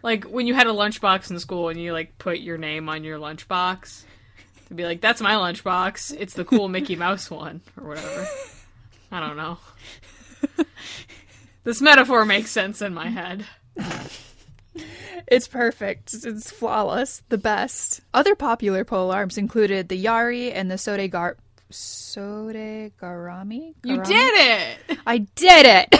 like 0.03 0.25
when 0.25 0.47
you 0.47 0.53
had 0.53 0.67
a 0.67 0.71
lunchbox 0.71 1.31
in 1.31 1.39
school 1.39 1.69
and 1.69 1.79
you 1.79 1.93
like 1.93 2.17
put 2.17 2.39
your 2.39 2.57
name 2.57 2.89
on 2.89 3.03
your 3.03 3.19
lunchbox 3.19 4.03
to 4.67 4.73
be 4.73 4.83
like, 4.83 4.99
that's 4.99 5.21
my 5.21 5.33
lunchbox. 5.33 6.15
It's 6.19 6.33
the 6.33 6.43
cool 6.43 6.67
Mickey 6.67 6.95
Mouse 6.95 7.29
one 7.31 7.61
or 7.79 7.89
whatever. 7.89 8.27
I 9.11 9.19
don't 9.19 9.37
know. 9.37 9.57
This 11.63 11.79
metaphor 11.81 12.25
makes 12.25 12.49
sense 12.49 12.81
in 12.81 12.93
my 12.93 13.09
head. 13.09 13.45
It's 15.27 15.47
perfect. 15.47 16.13
It's 16.13 16.51
flawless. 16.51 17.23
The 17.29 17.37
best. 17.37 18.01
Other 18.13 18.35
popular 18.35 18.83
pole 18.85 19.11
arms 19.11 19.37
included 19.37 19.89
the 19.89 20.03
Yari 20.03 20.51
and 20.53 20.69
the 20.71 20.75
Sodegar. 20.75 21.35
Sodegarami? 21.71 23.73
You 23.83 23.97
Garami? 23.97 24.05
did 24.05 24.33
it! 24.35 24.77
I 25.05 25.17
did 25.19 25.65
it! 25.65 25.95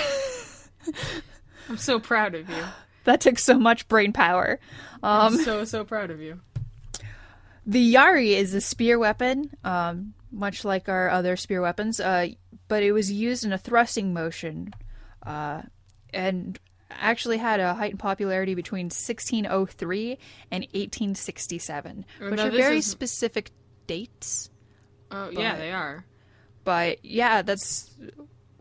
I'm 1.70 1.78
so 1.78 2.00
proud 2.00 2.36
of 2.36 2.50
you. 2.50 2.64
that 3.06 3.22
took 3.22 3.40
so 3.40 3.58
much 3.60 3.88
brain 3.88 4.14
power. 4.14 4.60
I'm 5.04 5.34
Um, 5.36 5.44
so 5.44 5.66
so 5.66 5.84
proud 5.84 6.12
of 6.12 6.20
you. 6.22 6.40
the 7.66 7.94
Yari 7.96 8.32
is 8.32 8.54
a 8.54 8.62
spear 8.62 9.00
weapon, 9.00 9.52
um, 9.64 10.14
much 10.32 10.64
like 10.66 10.90
our 10.90 11.10
other 11.10 11.36
spear 11.38 11.62
weapons, 11.62 12.00
uh, 12.00 12.28
but 12.68 12.84
it 12.84 12.92
was 12.92 13.12
used 13.12 13.44
in 13.46 13.54
a 13.54 13.58
thrusting 13.58 14.14
motion 14.14 14.74
uh, 15.26 15.62
and 16.14 16.60
actually 17.00 17.38
had 17.38 17.60
a 17.60 17.74
heightened 17.74 18.00
popularity 18.00 18.56
between 18.56 18.86
1603 18.86 20.18
and 20.52 20.64
1867, 20.74 22.06
which 22.20 22.34
Now, 22.38 22.48
are 22.48 22.52
very 22.52 22.78
is- 22.78 22.86
specific 22.88 23.52
dates. 23.88 24.50
Oh 25.12 25.30
yeah, 25.30 25.56
they 25.58 25.72
are. 25.72 26.06
But 26.64 27.04
yeah, 27.04 27.42
that's 27.42 27.90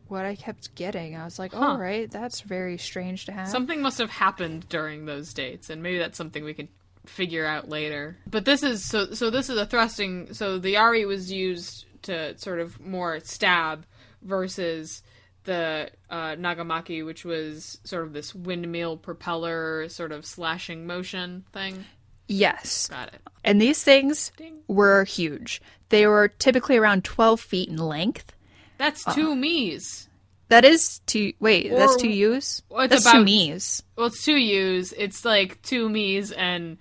what 0.08 0.25
I 0.25 0.34
kept 0.34 0.75
getting. 0.75 1.14
I 1.16 1.25
was 1.25 1.38
like, 1.38 1.52
Huh. 1.52 1.60
all 1.72 1.78
right, 1.78 2.10
that's 2.10 2.40
very 2.40 2.76
strange 2.78 3.26
to 3.26 3.32
have. 3.32 3.49
Something 3.49 3.80
must 3.82 3.99
have 3.99 4.10
happened 4.10 4.68
during 4.68 5.04
those 5.06 5.32
dates, 5.32 5.70
and 5.70 5.82
maybe 5.82 5.99
that's 5.99 6.18
something 6.18 6.42
we 6.44 6.54
can 6.54 6.68
figure 7.06 7.46
out 7.46 7.68
later. 7.68 8.16
But 8.26 8.44
this 8.44 8.62
is 8.62 8.84
so. 8.84 9.12
So 9.12 9.30
this 9.30 9.49
is 9.49 9.56
a 9.58 9.66
thrusting. 9.66 10.34
So 10.34 10.58
the 10.58 10.75
Yari 10.75 11.06
was 11.06 11.30
used 11.30 11.87
to 12.02 12.37
sort 12.38 12.58
of 12.60 12.80
more 12.80 13.20
stab 13.20 13.87
versus 14.22 15.02
the 15.44 15.90
uh, 16.11 16.37
Nagamaki, 16.37 17.04
which 17.04 17.25
was 17.25 17.78
sort 17.85 18.04
of 18.04 18.12
this 18.12 18.35
windmill 18.35 18.97
propeller 18.97 19.88
sort 19.88 20.12
of 20.12 20.25
slashing 20.26 20.87
motion 20.87 21.44
thing. 21.52 21.85
yes. 22.28 22.88
Got 22.88 23.14
it. 23.14 23.20
And 23.44 23.61
these 23.61 23.82
things 23.82 24.32
Ding. 24.37 24.59
were 24.68 25.04
huge. 25.04 25.62
They 25.88 26.06
were 26.06 26.28
typically 26.28 26.76
around 26.76 27.04
12 27.04 27.40
feet 27.40 27.68
in 27.68 27.76
length. 27.78 28.35
That's 28.78 29.02
two 29.14 29.35
me's. 29.35 30.09
That 30.49 30.64
is 30.64 31.00
two. 31.06 31.32
Wait, 31.40 31.70
that's 31.70 31.97
two 31.97 32.09
U's? 32.09 32.62
well, 32.68 32.80
it's 32.82 32.92
that's 32.92 33.04
two 33.04 33.11
about- 33.11 33.25
me's. 33.25 33.82
Well, 33.97 34.06
it's 34.09 34.25
two 34.25 34.37
U's. 34.37 34.92
It's 34.92 35.25
like 35.25 35.62
two 35.62 35.88
me's 35.88 36.32
and 36.32 36.76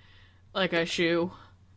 like 0.54 0.72
a 0.72 0.84
shoe, 0.86 1.30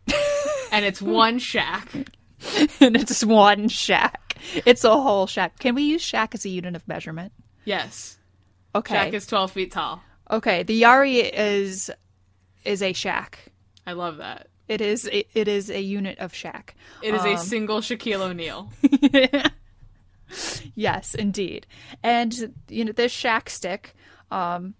and 0.71 0.83
it's 0.85 1.01
one 1.01 1.37
shack. 1.39 1.87
and 1.93 2.95
it's 2.97 3.23
one 3.23 3.67
shack. 3.69 4.19
It's 4.65 4.83
a 4.83 4.89
whole 5.00 5.27
shack. 5.27 5.59
Can 5.59 5.75
we 5.75 5.83
use 5.83 6.01
shack 6.01 6.33
as 6.35 6.45
a 6.45 6.50
unit 6.50 6.75
of 6.75 6.88
measurement? 6.88 7.31
Yes, 7.65 8.17
Okay. 8.75 8.93
shack 8.95 9.13
is 9.13 9.25
twelve 9.25 9.51
feet 9.51 9.71
tall. 9.71 10.01
okay. 10.31 10.63
The 10.63 10.81
Yari 10.81 11.29
is 11.33 11.91
is 12.65 12.81
a 12.81 12.93
shack. 12.93 13.39
I 13.85 13.93
love 13.93 14.17
that. 14.17 14.47
It 14.67 14.79
is 14.81 15.05
it, 15.05 15.27
it 15.33 15.47
is 15.47 15.69
a 15.69 15.81
unit 15.81 16.17
of 16.19 16.33
shack. 16.33 16.75
It 17.01 17.13
is 17.13 17.21
Um, 17.21 17.27
a 17.33 17.38
single 17.38 17.79
Shaquille 17.81 18.21
O'Neal. 18.21 18.69
Yes, 20.75 21.13
indeed. 21.13 21.67
And 22.01 22.33
you 22.67 22.85
know, 22.85 22.91
this 22.91 23.12
shack 23.12 23.50
stick, 23.51 23.93
um, 24.31 24.73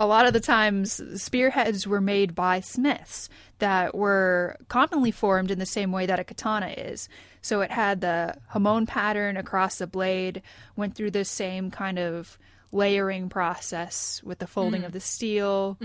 a 0.00 0.06
lot 0.06 0.26
of 0.26 0.32
the 0.32 0.40
times 0.40 1.00
spearheads 1.22 1.86
were 1.86 2.00
made 2.00 2.34
by 2.34 2.58
smiths 2.58 3.28
that 3.60 3.94
were 3.94 4.56
commonly 4.68 5.12
formed 5.12 5.52
in 5.52 5.60
the 5.60 5.66
same 5.66 5.92
way 5.92 6.06
that 6.06 6.18
a 6.18 6.24
katana 6.24 6.68
is. 6.76 7.08
So 7.44 7.60
it 7.60 7.70
had 7.70 8.00
the 8.00 8.36
hamon 8.48 8.86
pattern 8.86 9.36
across 9.36 9.76
the 9.76 9.86
blade, 9.86 10.40
went 10.76 10.94
through 10.94 11.10
the 11.10 11.26
same 11.26 11.70
kind 11.70 11.98
of 11.98 12.38
layering 12.72 13.28
process 13.28 14.22
with 14.24 14.38
the 14.38 14.46
folding 14.46 14.82
of 14.86 14.92
the 14.92 15.00
steel 15.00 15.76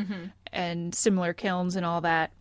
and 0.54 0.96
similar 0.96 1.34
kilns 1.34 1.76
and 1.76 1.86
all 1.86 2.00
that. 2.00 2.32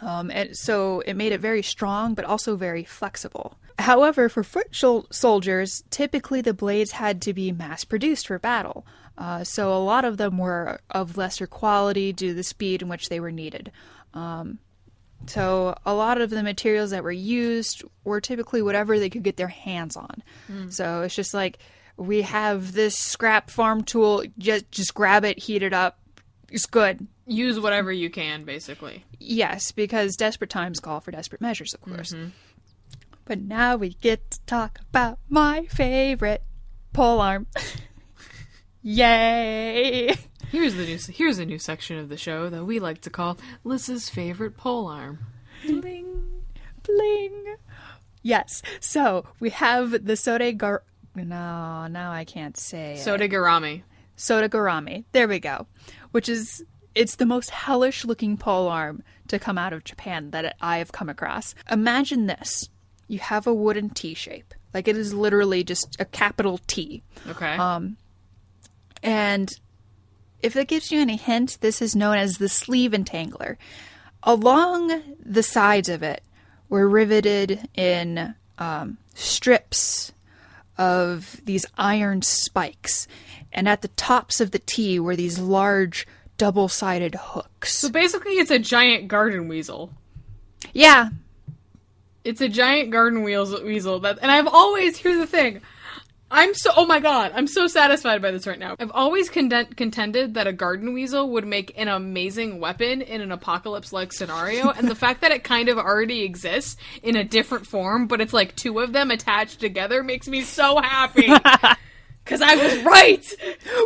Um, 0.00 0.30
and 0.30 0.56
so 0.56 1.00
it 1.00 1.14
made 1.14 1.32
it 1.32 1.40
very 1.40 1.62
strong, 1.64 2.14
but 2.14 2.24
also 2.24 2.54
very 2.54 2.84
flexible. 2.84 3.58
However, 3.76 4.28
for 4.28 4.44
foot 4.44 4.70
shol- 4.70 5.12
soldiers, 5.12 5.82
typically 5.90 6.40
the 6.40 6.54
blades 6.54 6.92
had 6.92 7.20
to 7.22 7.34
be 7.34 7.50
mass 7.50 7.82
produced 7.84 8.28
for 8.28 8.38
battle. 8.38 8.86
Uh, 9.16 9.42
so 9.42 9.74
a 9.74 9.82
lot 9.82 10.04
of 10.04 10.16
them 10.16 10.38
were 10.38 10.78
of 10.90 11.16
lesser 11.16 11.48
quality 11.48 12.12
due 12.12 12.28
to 12.28 12.34
the 12.34 12.44
speed 12.44 12.82
in 12.82 12.88
which 12.88 13.08
they 13.08 13.18
were 13.18 13.32
needed. 13.32 13.72
Um, 14.14 14.60
so 15.26 15.76
a 15.84 15.94
lot 15.94 16.20
of 16.20 16.30
the 16.30 16.42
materials 16.42 16.90
that 16.90 17.04
were 17.04 17.10
used 17.10 17.82
were 18.04 18.20
typically 18.20 18.62
whatever 18.62 18.98
they 18.98 19.10
could 19.10 19.22
get 19.22 19.36
their 19.36 19.48
hands 19.48 19.96
on. 19.96 20.22
Hmm. 20.46 20.68
So 20.70 21.02
it's 21.02 21.14
just 21.14 21.34
like 21.34 21.58
we 21.96 22.22
have 22.22 22.72
this 22.72 22.96
scrap 22.96 23.50
farm 23.50 23.82
tool, 23.82 24.24
just 24.38 24.70
just 24.70 24.94
grab 24.94 25.24
it, 25.24 25.38
heat 25.38 25.62
it 25.62 25.72
up. 25.72 25.98
It's 26.50 26.66
good. 26.66 27.06
Use 27.26 27.60
whatever 27.60 27.92
you 27.92 28.08
can, 28.08 28.44
basically. 28.44 29.04
Yes, 29.18 29.72
because 29.72 30.16
desperate 30.16 30.48
times 30.48 30.80
call 30.80 31.00
for 31.00 31.10
desperate 31.10 31.42
measures, 31.42 31.74
of 31.74 31.82
course. 31.82 32.12
Mm-hmm. 32.12 32.28
But 33.26 33.40
now 33.42 33.76
we 33.76 33.90
get 33.90 34.30
to 34.30 34.40
talk 34.46 34.78
about 34.88 35.18
my 35.28 35.66
favorite 35.66 36.42
pole 36.94 37.20
arm. 37.20 37.46
Yay! 38.82 40.16
Here's 40.50 40.74
the 40.74 40.84
new 40.84 40.98
here's 41.12 41.38
a 41.38 41.44
new 41.44 41.58
section 41.58 41.98
of 41.98 42.08
the 42.08 42.16
show 42.16 42.48
that 42.48 42.64
we 42.64 42.80
like 42.80 43.02
to 43.02 43.10
call 43.10 43.38
Liz's 43.64 44.08
favorite 44.08 44.56
pole 44.56 44.86
arm. 44.86 45.18
Bling, 45.66 46.42
bling. 46.82 47.56
Yes, 48.22 48.62
so 48.80 49.26
we 49.40 49.50
have 49.50 50.04
the 50.06 50.16
Sode 50.16 50.56
Gar. 50.56 50.82
No, 51.14 51.86
now 51.86 52.12
I 52.12 52.24
can't 52.24 52.56
say 52.56 52.94
it. 52.94 53.06
Sodegarami. 53.06 53.82
Soda 54.16 54.48
Garami. 54.48 55.04
There 55.12 55.28
we 55.28 55.38
go. 55.38 55.66
Which 56.12 56.28
is 56.28 56.64
it's 56.94 57.16
the 57.16 57.26
most 57.26 57.50
hellish 57.50 58.04
looking 58.04 58.36
pole 58.36 58.68
arm 58.68 59.02
to 59.28 59.38
come 59.38 59.58
out 59.58 59.72
of 59.72 59.84
Japan 59.84 60.30
that 60.30 60.56
I 60.60 60.78
have 60.78 60.92
come 60.92 61.08
across. 61.08 61.54
Imagine 61.70 62.26
this. 62.26 62.68
You 63.06 63.18
have 63.18 63.46
a 63.46 63.54
wooden 63.54 63.90
T 63.90 64.14
shape. 64.14 64.54
Like 64.72 64.88
it 64.88 64.96
is 64.96 65.12
literally 65.12 65.62
just 65.62 65.96
a 66.00 66.04
capital 66.04 66.58
T. 66.66 67.02
Okay. 67.28 67.56
Um, 67.56 67.96
and 69.02 69.58
if 70.42 70.54
that 70.54 70.68
gives 70.68 70.92
you 70.92 71.00
any 71.00 71.16
hint, 71.16 71.58
this 71.60 71.82
is 71.82 71.96
known 71.96 72.16
as 72.16 72.38
the 72.38 72.48
sleeve 72.48 72.92
entangler. 72.92 73.56
Along 74.22 75.02
the 75.24 75.42
sides 75.42 75.88
of 75.88 76.02
it 76.02 76.22
were 76.68 76.88
riveted 76.88 77.68
in 77.74 78.34
um, 78.58 78.98
strips 79.14 80.12
of 80.76 81.40
these 81.44 81.66
iron 81.76 82.22
spikes, 82.22 83.08
and 83.52 83.68
at 83.68 83.82
the 83.82 83.88
tops 83.88 84.40
of 84.40 84.50
the 84.50 84.58
T 84.58 85.00
were 85.00 85.16
these 85.16 85.38
large 85.38 86.06
double 86.36 86.68
sided 86.68 87.16
hooks. 87.16 87.74
so 87.74 87.88
basically, 87.90 88.32
it's 88.34 88.50
a 88.50 88.58
giant 88.58 89.08
garden 89.08 89.48
weasel. 89.48 89.92
Yeah, 90.72 91.08
It's 92.24 92.40
a 92.40 92.48
giant 92.48 92.90
garden 92.90 93.22
weasel. 93.22 93.64
Weasel 93.64 94.00
that, 94.00 94.18
and 94.22 94.30
I've 94.30 94.46
always 94.46 94.98
here's 94.98 95.18
the 95.18 95.26
thing. 95.26 95.62
I'm 96.30 96.52
so 96.54 96.70
oh 96.76 96.84
my 96.86 97.00
god, 97.00 97.32
I'm 97.34 97.46
so 97.46 97.66
satisfied 97.66 98.20
by 98.20 98.30
this 98.30 98.46
right 98.46 98.58
now. 98.58 98.76
I've 98.78 98.90
always 98.92 99.30
conden- 99.30 99.74
contended 99.76 100.34
that 100.34 100.46
a 100.46 100.52
garden 100.52 100.92
weasel 100.92 101.30
would 101.30 101.46
make 101.46 101.72
an 101.78 101.88
amazing 101.88 102.60
weapon 102.60 103.00
in 103.00 103.20
an 103.20 103.32
apocalypse-like 103.32 104.12
scenario, 104.12 104.68
and 104.70 104.88
the 104.88 104.94
fact 104.94 105.22
that 105.22 105.32
it 105.32 105.42
kind 105.44 105.68
of 105.68 105.78
already 105.78 106.22
exists 106.24 106.76
in 107.02 107.16
a 107.16 107.24
different 107.24 107.66
form, 107.66 108.06
but 108.06 108.20
it's 108.20 108.32
like 108.34 108.54
two 108.56 108.78
of 108.80 108.92
them 108.92 109.10
attached 109.10 109.60
together, 109.60 110.02
makes 110.02 110.28
me 110.28 110.42
so 110.42 110.80
happy. 110.80 111.28
Because 112.24 112.42
I 112.42 112.56
was 112.56 112.82
right. 112.84 113.26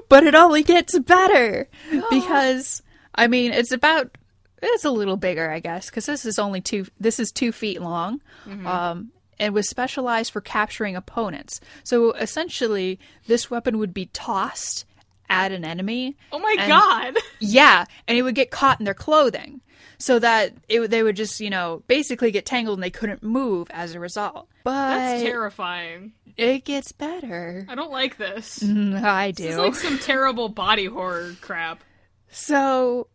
but 0.09 0.25
it 0.25 0.35
only 0.35 0.65
gets 0.65 0.99
better 0.99 1.69
because 2.11 2.83
I 3.15 3.29
mean 3.29 3.53
it's 3.53 3.71
about 3.71 4.19
it's 4.61 4.85
a 4.85 4.91
little 4.91 5.17
bigger 5.17 5.49
I 5.49 5.61
guess 5.61 5.89
because 5.89 6.07
this 6.07 6.25
is 6.25 6.41
only 6.41 6.61
two 6.61 6.87
this 6.99 7.21
is 7.21 7.31
two 7.31 7.53
feet 7.53 7.81
long, 7.81 8.21
um, 8.67 9.13
and 9.39 9.55
was 9.55 9.69
specialized 9.69 10.33
for 10.33 10.41
capturing 10.41 10.95
opponents. 10.97 11.61
So 11.85 12.13
essentially, 12.13 12.99
this 13.27 13.51
weapon 13.51 13.79
would 13.79 13.93
be 13.95 14.07
tossed 14.07 14.85
at 15.29 15.53
an 15.53 15.65
enemy. 15.65 16.17
Oh 16.33 16.39
my 16.39 16.57
And- 16.59 16.69
god. 16.69 17.17
Yeah, 17.41 17.87
and 18.07 18.17
it 18.17 18.23
would 18.23 18.35
get 18.37 18.51
caught 18.53 18.79
in 18.79 18.85
their 18.85 18.95
clothing, 18.95 19.61
so 19.99 20.19
that 20.21 20.53
it 20.69 20.89
they 20.91 21.03
would 21.03 21.17
just 21.17 21.41
you 21.41 21.51
know 21.51 21.83
basically 21.89 22.31
get 22.31 22.47
tangled 22.47 22.79
and 22.79 22.83
they 22.85 22.91
couldn't 22.91 23.23
move 23.23 23.67
as 23.71 23.95
a 23.95 24.01
result. 24.01 24.47
But 24.63 24.97
That's 24.99 25.23
terrifying. 25.25 26.13
it 26.37 26.65
gets 26.65 26.93
better. 26.93 27.67
I 27.69 27.75
don't 27.75 27.91
like 27.91 28.17
this. 28.17 28.61
Mm, 28.61 29.03
I 29.03 29.33
do. 29.33 29.43
This 29.43 29.53
is 29.55 29.59
like 29.59 29.75
some 29.75 29.99
terrible 29.99 30.49
body 30.51 30.85
horror 30.87 31.35
crap. 31.41 31.83
So, 32.31 33.09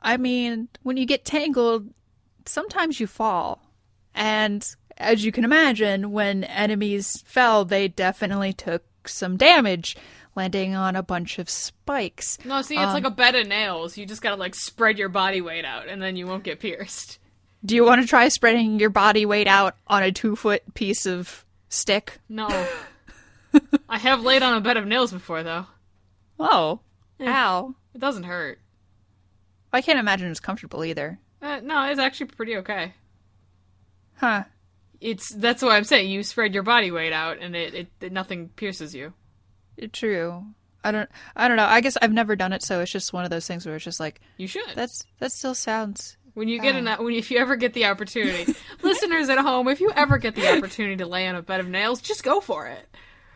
I 0.00 0.16
mean, 0.16 0.68
when 0.82 0.96
you 0.96 1.04
get 1.06 1.24
tangled, 1.26 1.90
sometimes 2.46 2.98
you 3.00 3.06
fall. 3.06 3.60
And 4.14 4.66
as 4.96 5.24
you 5.24 5.32
can 5.32 5.44
imagine, 5.44 6.12
when 6.12 6.44
enemies 6.44 7.22
fell, 7.26 7.64
they 7.64 7.88
definitely 7.88 8.52
took 8.52 8.84
some 9.08 9.36
damage, 9.36 9.96
landing 10.34 10.74
on 10.74 10.96
a 10.96 11.02
bunch 11.02 11.38
of 11.38 11.48
spikes. 11.50 12.38
No, 12.44 12.62
see, 12.62 12.76
it's 12.76 12.92
like 12.92 13.04
a 13.04 13.10
bed 13.10 13.34
of 13.34 13.46
nails. 13.46 13.96
You 13.96 14.06
just 14.06 14.22
gotta 14.22 14.36
like 14.36 14.54
spread 14.54 14.98
your 14.98 15.08
body 15.08 15.40
weight 15.40 15.64
out, 15.64 15.88
and 15.88 16.00
then 16.00 16.16
you 16.16 16.26
won't 16.26 16.44
get 16.44 16.60
pierced. 16.60 17.18
Do 17.64 17.74
you 17.74 17.84
want 17.84 18.02
to 18.02 18.06
try 18.06 18.28
spreading 18.28 18.78
your 18.78 18.90
body 18.90 19.24
weight 19.24 19.46
out 19.46 19.76
on 19.86 20.02
a 20.02 20.12
two 20.12 20.36
foot 20.36 20.74
piece 20.74 21.06
of 21.06 21.44
stick? 21.68 22.18
No. 22.28 22.48
I 23.88 23.98
have 23.98 24.22
laid 24.22 24.42
on 24.42 24.54
a 24.56 24.60
bed 24.60 24.76
of 24.76 24.86
nails 24.86 25.12
before, 25.12 25.42
though. 25.42 25.66
Oh, 26.38 26.80
ow. 27.20 27.74
It 27.94 28.00
doesn't 28.00 28.24
hurt. 28.24 28.58
I 29.72 29.80
can't 29.80 29.98
imagine 29.98 30.30
it's 30.30 30.40
comfortable 30.40 30.84
either. 30.84 31.18
Uh, 31.40 31.60
no, 31.62 31.88
it's 31.90 32.00
actually 32.00 32.26
pretty 32.26 32.56
okay. 32.58 32.94
Huh. 34.16 34.44
It's 35.00 35.34
that's 35.34 35.62
what 35.62 35.72
I'm 35.72 35.84
saying. 35.84 36.10
You 36.10 36.22
spread 36.22 36.54
your 36.54 36.62
body 36.62 36.90
weight 36.90 37.12
out, 37.12 37.38
and 37.40 37.54
it, 37.54 37.74
it, 37.74 37.88
it 38.00 38.12
nothing 38.12 38.48
pierces 38.50 38.94
you. 38.94 39.12
True. 39.92 40.44
I 40.82 40.90
don't 40.92 41.08
I 41.34 41.48
don't 41.48 41.56
know. 41.56 41.66
I 41.66 41.80
guess 41.80 41.96
I've 42.00 42.12
never 42.12 42.36
done 42.36 42.52
it, 42.52 42.62
so 42.62 42.80
it's 42.80 42.92
just 42.92 43.12
one 43.12 43.24
of 43.24 43.30
those 43.30 43.46
things 43.46 43.66
where 43.66 43.74
it's 43.74 43.84
just 43.84 44.00
like 44.00 44.20
You 44.36 44.46
should. 44.46 44.68
that's 44.74 45.04
that 45.18 45.32
still 45.32 45.54
sounds 45.54 46.16
when 46.34 46.48
you 46.48 46.60
get 46.60 46.74
an 46.74 46.86
when 47.02 47.14
if 47.14 47.30
you 47.30 47.38
ever 47.38 47.56
get 47.56 47.72
the 47.74 47.86
opportunity, 47.86 48.54
listeners 48.82 49.28
at 49.28 49.38
home, 49.38 49.68
if 49.68 49.80
you 49.80 49.90
ever 49.94 50.18
get 50.18 50.34
the 50.34 50.56
opportunity 50.56 50.96
to 50.96 51.06
lay 51.06 51.26
on 51.26 51.36
a 51.36 51.42
bed 51.42 51.60
of 51.60 51.68
nails, 51.68 52.00
just 52.00 52.22
go 52.24 52.40
for 52.40 52.66
it. 52.66 52.88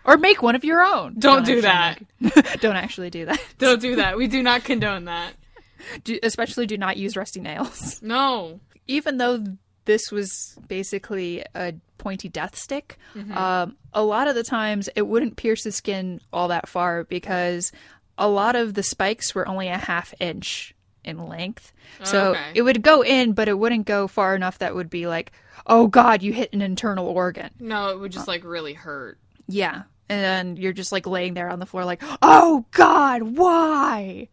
or 0.04 0.16
make 0.16 0.42
one 0.42 0.54
of 0.56 0.64
your 0.64 0.82
own. 0.82 1.14
Don't 1.18 1.46
do 1.46 1.60
that. 1.62 2.00
that. 2.20 2.58
don't 2.60 2.76
actually 2.76 3.10
do 3.10 3.24
that. 3.26 3.40
Don't 3.58 3.80
do 3.80 3.96
that. 3.96 4.16
We 4.18 4.26
do 4.26 4.42
not 4.42 4.64
condone 4.64 5.04
that. 5.06 5.32
Do, 6.04 6.18
especially 6.24 6.66
do 6.66 6.76
not 6.76 6.96
use 6.96 7.16
rusty 7.16 7.40
nails. 7.40 8.02
No. 8.02 8.58
Even 8.88 9.16
though 9.16 9.44
this 9.88 10.12
was 10.12 10.55
basically 10.68 11.42
a 11.55 11.72
pointy 11.96 12.29
death 12.29 12.55
stick, 12.55 12.98
um, 13.35 13.74
a 13.94 14.03
lot 14.05 14.29
of 14.29 14.35
the 14.35 14.44
times 14.44 14.88
it 14.94 15.03
wouldn't 15.03 15.37
pierce 15.37 15.64
the 15.64 15.72
skin 15.72 16.20
all 16.31 16.48
that 16.48 16.68
far 16.68 17.05
because 17.05 17.72
a 18.18 18.29
lot 18.29 18.55
of 18.55 18.74
the 18.74 18.83
spikes 18.83 19.35
were 19.35 19.48
only 19.48 19.68
a 19.68 19.79
half 19.79 20.12
inch 20.20 20.74
in 21.05 21.27
length. 21.27 21.72
So 22.05 22.33
okay. 22.33 22.53
it 22.55 22.62
would 22.62 22.83
go 22.83 23.03
in, 23.03 23.33
but 23.33 23.48
it 23.48 23.59
wouldn't 23.59 23.87
go 23.87 24.07
far 24.09 24.37
enough 24.37 24.59
that 24.59 24.74
would 24.74 24.90
be 24.90 25.07
like, 25.07 25.33
oh 25.66 25.87
god, 25.87 26.22
you 26.22 26.35
hit 26.35 26.53
an 26.53 26.61
internal 26.61 27.07
organ. 27.07 27.48
No, 27.59 27.88
it 27.88 27.98
would 27.98 28.12
just 28.12 28.29
like 28.29 28.44
really 28.44 28.74
hurt. 28.74 29.18
Yeah. 29.48 29.85
And 30.11 30.22
then 30.22 30.57
you're 30.59 30.74
just 30.74 30.92
like 30.92 31.07
laying 31.07 31.33
there 31.33 31.48
on 31.48 31.61
the 31.61 31.66
floor, 31.66 31.87
like, 31.87 32.03
oh 32.20 32.66
God, 32.72 33.22
why? 33.22 34.29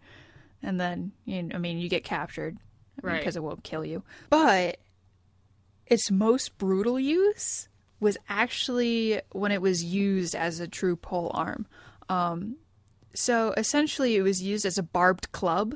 And 0.62 0.78
then, 0.80 1.14
you 1.24 1.44
know, 1.44 1.56
I 1.56 1.60
mean, 1.60 1.80
you 1.80 1.88
get 1.88 2.04
captured 2.04 2.58
Right. 3.02 3.20
because 3.20 3.36
it 3.36 3.44
won't 3.44 3.64
kill 3.64 3.86
you. 3.86 4.04
But 4.30 4.80
its 5.88 6.10
most 6.12 6.58
brutal 6.58 7.00
use 7.00 7.68
was 8.00 8.18
actually 8.30 9.22
when 9.32 9.52
it 9.52 9.62
was 9.62 9.84
used 9.84 10.36
as 10.36 10.60
a 10.60 10.68
true 10.68 10.96
pole 10.96 11.32
arm. 11.34 11.66
Um, 12.10 12.58
so 13.14 13.54
essentially, 13.56 14.16
it 14.16 14.22
was 14.22 14.42
used 14.42 14.66
as 14.66 14.78
a 14.78 14.84
barbed 14.84 15.32
club, 15.32 15.76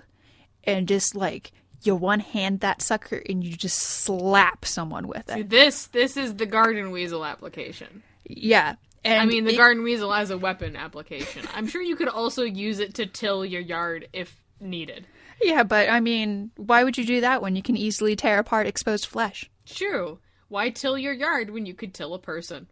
and 0.63 0.87
just 0.87 1.15
like 1.15 1.51
you 1.81 1.95
one 1.95 2.19
hand 2.19 2.59
that 2.59 2.81
sucker 2.81 3.21
and 3.29 3.43
you 3.43 3.55
just 3.55 3.77
slap 3.77 4.65
someone 4.65 5.07
with 5.07 5.29
it. 5.29 5.49
This 5.49 5.87
this 5.87 6.17
is 6.17 6.35
the 6.35 6.45
garden 6.45 6.91
weasel 6.91 7.25
application. 7.25 8.03
Yeah. 8.25 8.75
And 9.05 9.21
I 9.21 9.25
mean, 9.25 9.45
the 9.45 9.53
it- 9.53 9.57
garden 9.57 9.83
weasel 9.83 10.13
as 10.13 10.29
a 10.29 10.37
weapon 10.37 10.75
application. 10.75 11.47
I'm 11.55 11.67
sure 11.67 11.81
you 11.81 11.95
could 11.95 12.09
also 12.09 12.43
use 12.43 12.79
it 12.79 12.95
to 12.95 13.05
till 13.05 13.45
your 13.45 13.61
yard 13.61 14.09
if 14.11 14.43
needed. 14.59 15.07
Yeah, 15.41 15.63
but 15.63 15.89
I 15.89 16.01
mean, 16.01 16.51
why 16.57 16.83
would 16.83 16.97
you 16.97 17.05
do 17.05 17.21
that 17.21 17.41
when 17.41 17.55
you 17.55 17.63
can 17.63 17.77
easily 17.77 18.17
tear 18.17 18.39
apart 18.39 18.67
exposed 18.67 19.05
flesh? 19.05 19.49
True. 19.73 20.19
Why 20.47 20.69
till 20.71 20.97
your 20.97 21.13
yard 21.13 21.51
when 21.51 21.65
you 21.65 21.73
could 21.73 21.93
till 21.93 22.13
a 22.13 22.19
person? 22.19 22.67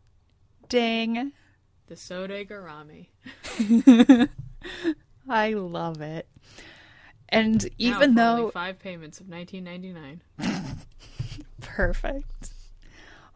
Dang. 0.67 1.31
The 1.88 1.95
Sode 1.95 2.47
Garami. 2.47 3.07
I 5.29 5.53
love 5.53 6.01
it. 6.01 6.27
And 7.29 7.67
even 7.77 8.15
though 8.15 8.49
five 8.51 8.79
payments 8.79 9.19
of 9.19 9.29
1999. 9.29 10.21
perfect. 11.62 12.51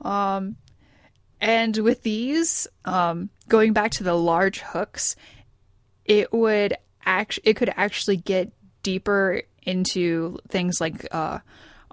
Um 0.02 0.58
and 1.40 1.78
with 1.78 2.04
these 2.04 2.68
um 2.86 3.30
going 3.48 3.74
back 3.74 3.92
to 3.92 4.04
the 4.04 4.16
large 4.16 4.60
hooks, 4.60 5.16
it 6.06 6.34
would 6.34 6.76
act 7.06 7.40
it 7.44 7.56
could 7.56 7.72
actually 7.76 8.18
get 8.18 8.52
deeper 8.84 9.44
into 9.64 10.40
things 10.50 10.82
like 10.82 11.06
uh 11.12 11.40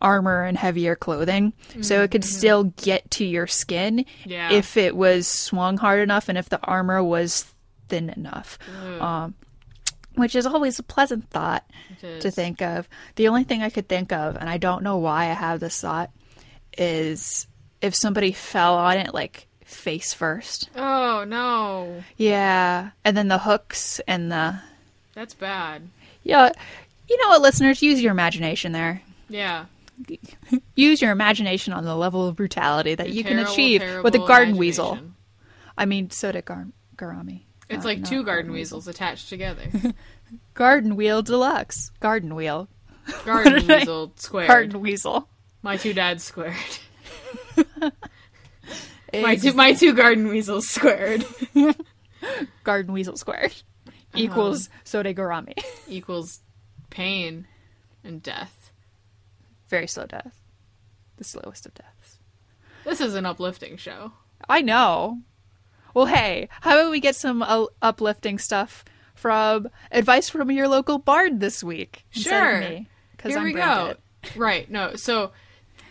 armor 0.01 0.45
and 0.45 0.57
heavier 0.57 0.95
clothing. 0.97 1.53
So 1.83 2.03
it 2.03 2.11
could 2.11 2.25
still 2.25 2.65
get 2.65 3.11
to 3.13 3.25
your 3.25 3.47
skin 3.47 4.05
Yeah. 4.25 4.51
if 4.53 4.77
it 4.77 4.97
was 4.97 5.27
swung 5.27 5.77
hard 5.77 6.01
enough 6.01 6.29
and 6.29 6.37
if 6.39 6.49
the 6.49 6.61
armor 6.63 7.03
was 7.03 7.45
thin 7.89 8.11
enough. 8.11 8.59
Um 9.01 9.35
which 10.15 10.35
is 10.35 10.47
always 10.47 10.79
a 10.81 10.83
pleasant 10.83 11.31
thought 11.31 11.65
to 12.01 12.31
think 12.33 12.61
of. 12.61 12.89
The 13.15 13.29
only 13.29 13.45
thing 13.45 13.63
I 13.63 13.71
could 13.71 13.89
think 13.89 14.11
of, 14.13 14.35
and 14.37 14.51
I 14.51 14.57
don't 14.59 14.83
know 14.83 14.97
why 14.97 15.27
I 15.31 15.35
have 15.35 15.61
this 15.61 15.81
thought, 15.81 16.11
is 16.77 17.47
if 17.81 17.95
somebody 17.95 18.33
fell 18.33 18.75
on 18.75 18.97
it 18.97 19.15
like 19.15 19.47
face 19.65 20.13
first. 20.13 20.71
Oh 20.75 21.25
no, 21.25 22.03
Yeah. 22.17 22.91
And 23.05 23.17
then 23.17 23.29
the 23.29 23.39
hooks 23.39 24.01
and 24.09 24.33
the 24.33 24.59
that's 25.15 25.35
bad. 25.35 25.89
Yeah. 26.25 26.51
You 27.09 27.17
know 27.23 27.29
what, 27.29 27.41
listeners, 27.43 27.81
use 27.83 28.01
your 28.03 28.11
imagination 28.13 28.73
there. 28.73 29.03
Yeah. 29.29 29.67
Use 30.77 31.03
your 31.03 31.11
imagination 31.13 31.73
on 31.73 31.85
the 31.85 31.97
level 31.97 32.27
of 32.27 32.37
brutality 32.37 32.95
that 32.95 33.11
you 33.11 33.25
can 33.25 33.39
achieve 33.39 33.83
with 34.03 34.15
a 34.15 34.19
garden 34.19 34.57
weasel. 34.57 34.99
I 35.77 35.85
mean, 35.87 36.11
so 36.11 36.33
did 36.33 36.45
Gar- 36.45 36.69
Garami. 36.97 37.43
It's 37.69 37.85
Uh, 37.85 37.89
like 37.89 38.05
two 38.05 38.25
garden 38.25 38.51
weasels 38.53 38.89
attached 38.89 39.29
together. 39.29 39.65
Garden 40.55 40.97
wheel 40.97 41.23
deluxe. 41.23 41.91
Garden 42.01 42.35
wheel. 42.35 42.69
Garden 43.25 43.65
I- 43.71 43.79
weasel 43.79 44.13
squared. 44.17 44.49
Garden 44.49 44.81
weasel. 44.81 45.29
My 45.63 45.77
two 45.77 45.93
dads 45.93 46.25
squared. 46.25 46.55
my 49.13 49.37
two 49.37 49.53
my 49.55 49.73
two 49.73 49.95
garden 49.95 50.29
weasels 50.29 50.69
squared 50.69 51.25
Garden 52.65 52.93
weasel 52.93 53.17
squared 53.17 53.53
Uh-huh. 53.87 53.93
equals 54.15 54.69
Sode 54.85 55.07
Garami. 55.17 55.55
equals 55.89 56.41
pain 56.91 57.47
and 58.05 58.23
death. 58.23 58.55
Very 59.69 59.87
slow 59.87 60.07
death. 60.07 60.41
The 61.17 61.25
slowest 61.25 61.67
of 61.67 61.75
deaths. 61.75 62.19
This 62.85 63.01
is 63.01 63.15
an 63.15 63.27
uplifting 63.27 63.77
show. 63.77 64.13
I 64.49 64.61
know. 64.63 65.19
Well, 65.95 66.07
hey, 66.07 66.49
how 66.61 66.79
about 66.79 66.91
we 66.91 67.01
get 67.01 67.17
some 67.17 67.43
uh, 67.43 67.67
uplifting 67.83 68.39
stuff 68.39 68.85
from 69.15 69.69
advice 69.91 70.29
from 70.29 70.51
your 70.51 70.69
local 70.69 70.99
bard 70.99 71.41
this 71.41 71.63
week? 71.65 72.05
Sure. 72.11 72.61
me, 72.61 72.89
'cause 73.17 73.31
Here 73.33 73.39
I'm 73.39 73.45
we 73.45 73.53
go. 73.53 73.95
Right. 74.37 74.71
No. 74.71 74.95
So 74.95 75.33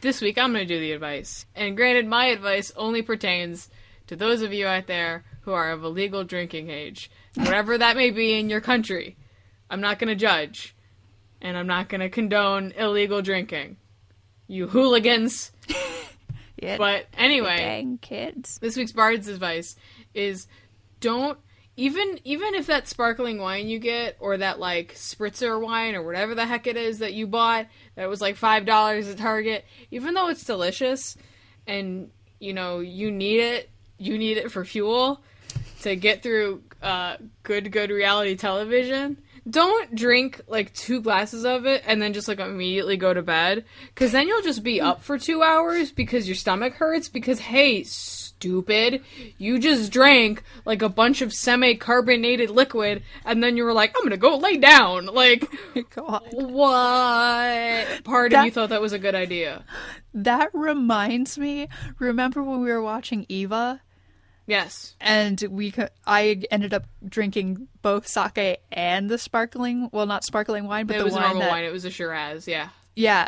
this 0.01 0.21
week 0.21 0.37
I'm 0.37 0.53
going 0.53 0.65
to 0.67 0.73
do 0.73 0.79
the 0.79 0.93
advice. 0.93 1.45
And 1.55 1.75
granted, 1.75 2.07
my 2.07 2.27
advice 2.27 2.71
only 2.77 3.01
pertains 3.01 3.69
to 4.07 4.15
those 4.15 4.41
of 4.41 4.53
you 4.53 4.65
out 4.65 4.87
there 4.87 5.25
who 5.41 5.51
are 5.51 5.71
of 5.71 5.83
a 5.83 5.89
legal 5.89 6.23
drinking 6.23 6.69
age, 6.69 7.11
whatever 7.35 7.77
that 7.77 7.97
may 7.97 8.11
be 8.11 8.39
in 8.39 8.49
your 8.49 8.61
country. 8.61 9.17
I'm 9.69 9.81
not 9.81 9.99
going 9.99 10.07
to 10.09 10.15
judge, 10.15 10.73
and 11.41 11.57
I'm 11.57 11.67
not 11.67 11.89
going 11.89 12.01
to 12.01 12.09
condone 12.09 12.71
illegal 12.77 13.21
drinking. 13.21 13.77
You 14.47 14.67
hooligans. 14.67 15.51
Yeah, 16.59 16.77
But 16.77 17.05
anyway, 17.15 17.57
dang 17.57 17.99
kids. 17.99 18.57
this 18.57 18.75
week's 18.75 18.91
bard's 18.91 19.27
advice 19.27 19.75
is 20.15 20.47
don't 20.99 21.37
even 21.75 22.19
even 22.23 22.55
if 22.55 22.65
that 22.65 22.87
sparkling 22.87 23.37
wine 23.37 23.67
you 23.67 23.77
get 23.77 24.17
or 24.19 24.37
that 24.37 24.57
like 24.59 24.95
spritzer 24.95 25.61
wine 25.61 25.93
or 25.93 26.01
whatever 26.01 26.33
the 26.33 26.47
heck 26.47 26.65
it 26.65 26.75
is 26.75 26.97
that 26.97 27.13
you 27.13 27.27
bought 27.27 27.67
that 27.93 28.09
was 28.09 28.21
like 28.21 28.35
five 28.37 28.65
dollars 28.65 29.07
at 29.07 29.19
target 29.19 29.65
even 29.91 30.15
though 30.15 30.29
it's 30.29 30.43
delicious 30.45 31.15
and 31.67 32.09
you 32.39 32.53
know 32.55 32.79
you 32.79 33.11
need 33.11 33.39
it 33.39 33.69
you 33.99 34.17
need 34.17 34.37
it 34.37 34.51
for 34.51 34.65
fuel 34.65 35.21
to 35.81 35.95
get 35.95 36.23
through 36.23 36.63
uh, 36.81 37.17
good 37.43 37.71
good 37.71 37.91
reality 37.91 38.35
television 38.35 39.15
don't 39.49 39.95
drink 39.95 40.41
like 40.47 40.73
two 40.73 41.01
glasses 41.01 41.45
of 41.45 41.65
it 41.65 41.83
and 41.85 42.01
then 42.01 42.13
just 42.13 42.27
like 42.27 42.39
immediately 42.39 42.97
go 42.97 43.13
to 43.13 43.21
bed 43.21 43.63
because 43.93 44.11
then 44.11 44.27
you'll 44.27 44.41
just 44.41 44.63
be 44.63 44.81
up 44.81 45.01
for 45.03 45.17
two 45.17 45.41
hours 45.43 45.91
because 45.91 46.27
your 46.27 46.35
stomach 46.35 46.73
hurts 46.73 47.07
because 47.07 47.39
hey 47.39 47.83
stupid 47.83 49.01
you 49.37 49.57
just 49.57 49.91
drank 49.91 50.43
like 50.65 50.81
a 50.81 50.89
bunch 50.89 51.21
of 51.21 51.33
semi-carbonated 51.33 52.49
liquid 52.49 53.01
and 53.25 53.41
then 53.41 53.57
you 53.57 53.63
were 53.63 53.73
like 53.73 53.95
i'm 53.97 54.03
gonna 54.03 54.17
go 54.17 54.37
lay 54.37 54.57
down 54.57 55.05
like 55.07 55.43
oh 55.75 55.83
God. 55.95 56.21
what 56.31 58.03
part 58.03 58.33
of 58.33 58.45
you 58.45 58.51
thought 58.51 58.69
that 58.69 58.81
was 58.81 58.93
a 58.93 58.99
good 58.99 59.15
idea 59.15 59.63
That 60.13 60.49
reminds 60.53 61.37
me. 61.37 61.67
Remember 61.99 62.41
when 62.41 62.61
we 62.61 62.71
were 62.71 62.81
watching 62.81 63.27
Eva 63.29 63.81
yes 64.47 64.95
and 64.99 65.39
we 65.49 65.73
I 66.07 66.41
ended 66.49 66.73
up 66.73 66.85
drinking 67.07 67.67
both 67.83 68.07
sake 68.07 68.61
and 68.71 69.09
the 69.09 69.17
sparkling, 69.19 69.89
well 69.91 70.05
not 70.07 70.23
sparkling 70.23 70.65
wine, 70.65 70.87
but 70.87 70.95
it 70.95 70.99
the 70.99 71.05
was 71.05 71.13
wine 71.13 71.21
normal 71.23 71.41
that 71.41 71.51
wine 71.51 71.63
it 71.65 71.71
was 71.71 71.85
a 71.85 71.91
shiraz 71.91 72.47
yeah 72.47 72.69
Yeah. 72.95 73.27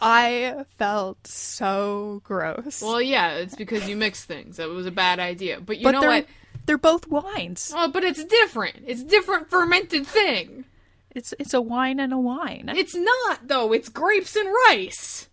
I 0.00 0.64
felt 0.78 1.26
so 1.26 2.20
gross. 2.24 2.80
well 2.82 3.00
yeah 3.02 3.32
it's 3.34 3.54
because 3.56 3.88
you 3.88 3.96
mix 3.96 4.24
things 4.24 4.56
that 4.56 4.68
was 4.68 4.86
a 4.86 4.90
bad 4.92 5.18
idea 5.20 5.60
but 5.60 5.78
you 5.78 5.84
but 5.84 5.92
know 5.92 6.00
they're 6.00 6.10
what 6.10 6.26
they're 6.66 6.76
both 6.78 7.06
wines. 7.08 7.72
Oh, 7.74 7.88
but 7.88 8.04
it's 8.04 8.22
different. 8.24 8.84
It's 8.86 9.02
different 9.02 9.48
fermented 9.48 10.06
thing. 10.06 10.66
It's 11.14 11.32
it's 11.38 11.54
a 11.54 11.62
wine 11.62 11.98
and 11.98 12.12
a 12.12 12.18
wine, 12.18 12.70
It's 12.76 12.94
not 12.94 13.48
though. 13.48 13.72
It's 13.72 13.88
grapes 13.88 14.36
and 14.36 14.48
rice. 14.68 15.28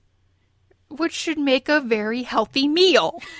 which 0.89 1.11
should 1.13 1.37
make 1.37 1.67
a 1.67 1.81
very 1.81 2.23
healthy 2.23 2.67
meal. 2.69 3.21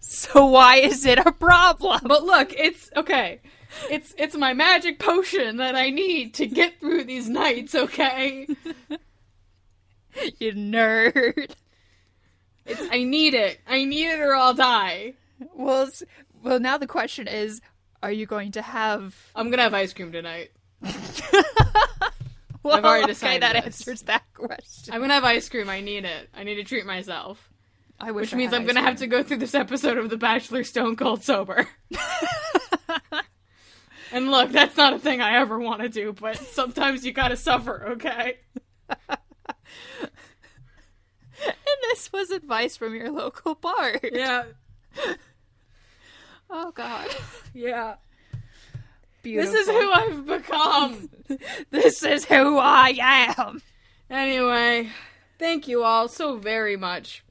so 0.00 0.46
why 0.46 0.76
is 0.76 1.04
it 1.04 1.18
a 1.18 1.32
problem? 1.32 2.00
But 2.04 2.24
look, 2.24 2.52
it's 2.54 2.90
okay. 2.96 3.40
It's 3.90 4.14
it's 4.18 4.34
my 4.36 4.54
magic 4.54 4.98
potion 4.98 5.58
that 5.58 5.74
I 5.74 5.90
need 5.90 6.34
to 6.34 6.46
get 6.46 6.80
through 6.80 7.04
these 7.04 7.28
nights, 7.28 7.74
okay? 7.74 8.46
You 10.38 10.52
nerd. 10.52 11.52
It's 12.66 12.82
I 12.90 13.04
need 13.04 13.34
it. 13.34 13.60
I 13.68 13.84
need 13.84 14.06
it 14.06 14.20
or 14.20 14.34
I'll 14.34 14.54
die. 14.54 15.14
Well, 15.54 15.88
well 16.42 16.58
now 16.58 16.76
the 16.76 16.88
question 16.88 17.28
is 17.28 17.60
are 18.02 18.10
you 18.10 18.26
going 18.26 18.52
to 18.52 18.62
have 18.62 19.14
I'm 19.36 19.46
going 19.46 19.58
to 19.58 19.62
have 19.62 19.74
ice 19.74 19.92
cream 19.92 20.10
tonight. 20.10 20.50
well, 22.68 22.78
I've 22.78 22.84
already 22.84 23.04
okay, 23.04 23.12
decided 23.12 23.42
that 23.42 23.52
this. 23.54 23.64
answers 23.64 24.02
that 24.02 24.24
question. 24.34 24.94
I'm 24.94 25.02
to 25.02 25.08
have 25.08 25.24
ice 25.24 25.48
cream. 25.48 25.68
I 25.68 25.80
need 25.80 26.04
it. 26.04 26.28
I 26.34 26.44
need 26.44 26.56
to 26.56 26.64
treat 26.64 26.86
myself. 26.86 27.50
I 28.00 28.12
wish 28.12 28.26
Which 28.26 28.34
I 28.34 28.36
means 28.36 28.52
I'm 28.52 28.62
going 28.62 28.76
to 28.76 28.82
have 28.82 28.98
to 28.98 29.06
go 29.06 29.22
through 29.22 29.38
this 29.38 29.54
episode 29.54 29.98
of 29.98 30.08
The 30.08 30.16
Bachelor 30.16 30.62
Stone 30.62 30.96
Cold 30.96 31.24
Sober. 31.24 31.68
and 34.12 34.30
look, 34.30 34.50
that's 34.50 34.76
not 34.76 34.92
a 34.92 34.98
thing 34.98 35.20
I 35.20 35.40
ever 35.40 35.58
want 35.58 35.82
to 35.82 35.88
do, 35.88 36.12
but 36.12 36.36
sometimes 36.36 37.04
you 37.04 37.12
got 37.12 37.28
to 37.28 37.36
suffer, 37.36 37.88
okay? 37.92 38.36
And 41.40 41.54
this 41.82 42.10
was 42.12 42.30
advice 42.30 42.76
from 42.76 42.94
your 42.94 43.10
local 43.10 43.54
bar. 43.54 43.94
Yeah. 44.02 44.44
Oh 46.50 46.70
god. 46.70 47.14
Yeah. 47.52 47.96
Beautiful. 49.28 49.52
This 49.52 49.68
is 49.68 49.74
who 49.74 49.90
I've 49.92 50.26
become. 50.26 51.10
This 51.70 52.02
is 52.02 52.24
who 52.24 52.56
I 52.56 53.34
am. 53.36 53.60
Anyway, 54.08 54.88
thank 55.38 55.68
you 55.68 55.84
all 55.84 56.08
so 56.08 56.38
very 56.38 56.78
much 56.78 57.22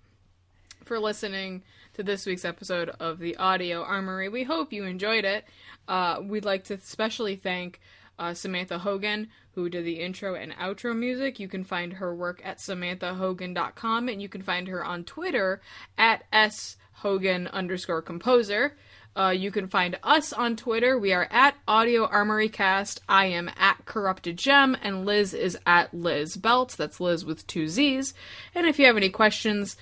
for 0.85 0.99
listening 0.99 1.63
to 1.95 2.03
this 2.03 2.27
week's 2.27 2.45
episode 2.45 2.89
of 2.99 3.17
the 3.17 3.35
Audio 3.37 3.81
Armory. 3.81 4.29
We 4.29 4.43
hope 4.43 4.71
you 4.71 4.83
enjoyed 4.83 5.25
it. 5.25 5.45
Uh, 5.87 6.21
we'd 6.21 6.45
like 6.45 6.65
to 6.65 6.75
especially 6.75 7.35
thank 7.35 7.79
uh, 8.19 8.35
Samantha 8.35 8.77
Hogan, 8.77 9.29
who 9.53 9.67
did 9.67 9.83
the 9.83 9.99
intro 9.99 10.35
and 10.35 10.51
outro 10.53 10.95
music. 10.95 11.39
You 11.39 11.47
can 11.47 11.63
find 11.63 11.93
her 11.93 12.13
work 12.13 12.39
at 12.45 12.59
samanthahogan.com, 12.59 14.09
and 14.09 14.21
you 14.21 14.29
can 14.29 14.43
find 14.43 14.67
her 14.67 14.85
on 14.85 15.03
Twitter 15.03 15.61
at 15.97 16.23
shogan 16.31 17.51
underscore 17.51 18.03
composer. 18.03 18.77
Uh, 19.17 19.31
you 19.31 19.49
can 19.49 19.67
find 19.67 19.97
us 20.03 20.31
on 20.31 20.55
Twitter. 20.55 20.99
We 20.99 21.11
are 21.11 21.27
at 21.31 21.55
Audio 21.67 22.05
Armory 22.05 22.49
Cast. 22.49 23.01
I 23.09 23.25
am 23.25 23.49
at 23.57 23.83
Corrupted 23.85 24.37
Gem, 24.37 24.77
and 24.83 25.07
Liz 25.07 25.33
is 25.33 25.57
at 25.65 25.91
Liz 25.91 26.37
Belts. 26.37 26.75
That's 26.75 26.99
Liz 26.99 27.25
with 27.25 27.47
two 27.47 27.67
Z's. 27.67 28.13
And 28.53 28.67
if 28.67 28.77
you 28.77 28.85
have 28.85 28.95
any 28.95 29.09
questions, 29.09 29.75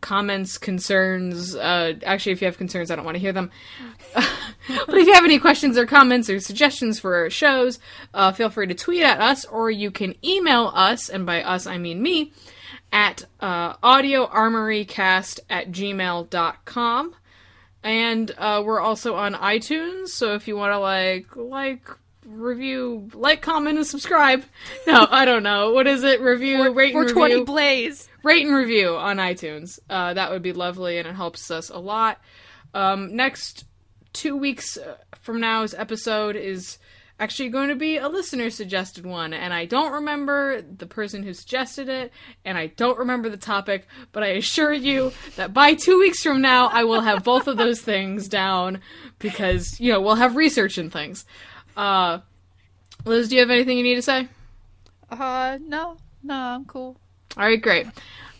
comments, 0.00 0.58
concerns, 0.58 1.54
uh, 1.54 1.92
actually, 2.04 2.32
if 2.32 2.40
you 2.40 2.46
have 2.46 2.58
concerns, 2.58 2.90
I 2.90 2.96
don't 2.96 3.04
want 3.04 3.14
to 3.14 3.20
hear 3.20 3.32
them. 3.32 3.52
but 4.14 4.96
if 4.96 5.06
you 5.06 5.14
have 5.14 5.24
any 5.24 5.38
questions 5.38 5.78
or 5.78 5.86
comments 5.86 6.28
or 6.28 6.40
suggestions 6.40 6.98
for 6.98 7.14
our 7.14 7.30
shows, 7.30 7.78
uh, 8.14 8.32
feel 8.32 8.50
free 8.50 8.66
to 8.66 8.74
tweet 8.74 9.04
at 9.04 9.20
us, 9.20 9.44
or 9.44 9.70
you 9.70 9.92
can 9.92 10.16
email 10.24 10.72
us, 10.74 11.08
and 11.08 11.24
by 11.24 11.40
us, 11.40 11.68
I 11.68 11.78
mean 11.78 12.02
me, 12.02 12.32
at 12.92 13.26
uh, 13.38 13.76
audioarmorycast 13.76 15.38
at 15.48 15.70
gmail.com. 15.70 17.14
And 17.86 18.32
uh, 18.36 18.64
we're 18.66 18.80
also 18.80 19.14
on 19.14 19.34
iTunes, 19.34 20.08
so 20.08 20.34
if 20.34 20.48
you 20.48 20.56
want 20.56 20.72
to 20.72 20.78
like 20.80 21.36
like 21.36 21.88
review, 22.26 23.08
like, 23.14 23.42
comment, 23.42 23.78
and 23.78 23.86
subscribe. 23.86 24.42
No, 24.88 25.06
I 25.08 25.24
don't 25.24 25.44
know. 25.44 25.72
What 25.72 25.86
is 25.86 26.02
it? 26.02 26.20
Review, 26.20 26.72
rate, 26.72 26.94
and 26.94 27.10
420 27.10 27.34
review. 27.34 27.44
Blaze. 27.44 28.08
rate 28.24 28.44
and 28.44 28.54
review 28.56 28.96
on 28.96 29.18
iTunes. 29.18 29.78
Uh, 29.88 30.14
that 30.14 30.32
would 30.32 30.42
be 30.42 30.52
lovely, 30.52 30.98
and 30.98 31.06
it 31.06 31.14
helps 31.14 31.48
us 31.50 31.70
a 31.70 31.78
lot. 31.78 32.20
Um, 32.74 33.14
next 33.14 33.66
two 34.12 34.36
weeks 34.36 34.76
uh, 34.76 34.96
from 35.20 35.38
now's 35.40 35.72
episode 35.74 36.34
is 36.34 36.78
actually 37.18 37.48
going 37.48 37.68
to 37.68 37.74
be 37.74 37.96
a 37.96 38.08
listener 38.08 38.50
suggested 38.50 39.06
one, 39.06 39.32
and 39.32 39.52
I 39.54 39.64
don't 39.64 39.92
remember 39.92 40.60
the 40.60 40.86
person 40.86 41.22
who 41.22 41.32
suggested 41.32 41.88
it, 41.88 42.12
and 42.44 42.58
I 42.58 42.68
don't 42.68 42.98
remember 42.98 43.28
the 43.28 43.36
topic, 43.36 43.86
but 44.12 44.22
I 44.22 44.28
assure 44.28 44.72
you 44.72 45.12
that 45.36 45.54
by 45.54 45.74
two 45.74 45.98
weeks 45.98 46.22
from 46.22 46.40
now, 46.42 46.68
I 46.68 46.84
will 46.84 47.00
have 47.00 47.24
both 47.24 47.46
of 47.48 47.56
those 47.56 47.80
things 47.80 48.28
down 48.28 48.80
because 49.18 49.80
you 49.80 49.92
know 49.92 50.00
we'll 50.00 50.16
have 50.16 50.36
research 50.36 50.78
and 50.78 50.92
things. 50.92 51.24
Uh, 51.76 52.20
Liz, 53.04 53.28
do 53.28 53.36
you 53.36 53.40
have 53.40 53.50
anything 53.50 53.76
you 53.78 53.84
need 53.84 53.96
to 53.96 54.02
say? 54.02 54.28
Uh, 55.10 55.58
no, 55.62 55.96
no, 56.22 56.34
I'm 56.34 56.64
cool. 56.64 56.96
All 57.36 57.44
right, 57.44 57.60
great. 57.60 57.86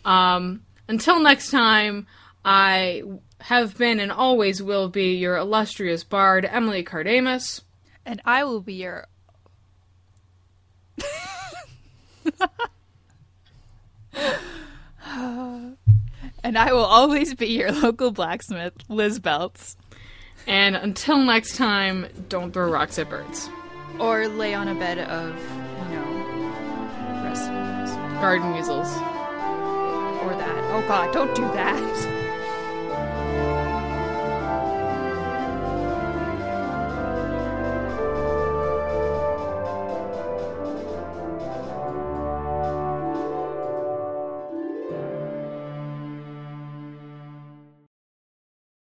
Um, 0.05 0.63
until 0.87 1.19
next 1.19 1.51
time, 1.51 2.07
I 2.43 3.03
have 3.39 3.77
been 3.77 3.99
and 3.99 4.11
always 4.11 4.61
will 4.61 4.89
be 4.89 5.15
your 5.15 5.37
illustrious 5.37 6.03
bard, 6.03 6.45
Emily 6.45 6.83
Cardamus. 6.83 7.61
And 8.07 8.21
I 8.23 8.45
will 8.45 8.61
be 8.61 8.75
your. 8.75 9.05
and 16.41 16.57
I 16.57 16.71
will 16.71 16.85
always 16.85 17.33
be 17.33 17.47
your 17.47 17.73
local 17.73 18.11
blacksmith, 18.11 18.75
Liz 18.87 19.19
Belts. 19.19 19.75
And 20.47 20.77
until 20.77 21.17
next 21.17 21.57
time, 21.57 22.07
don't 22.29 22.53
throw 22.53 22.71
rocks 22.71 22.97
at 22.97 23.09
birds. 23.09 23.49
Or 23.99 24.29
lay 24.29 24.53
on 24.53 24.69
a 24.69 24.75
bed 24.75 24.99
of, 24.99 25.37
you 25.83 25.95
know, 25.97 27.23
rest 27.25 27.49
Garden 28.21 28.53
weasels. 28.53 28.87
or 28.87 30.29
that. 30.37 30.63
Oh 30.71 30.85
god, 30.87 31.11
don't 31.13 31.35
do 31.35 31.41
that. 31.41 32.16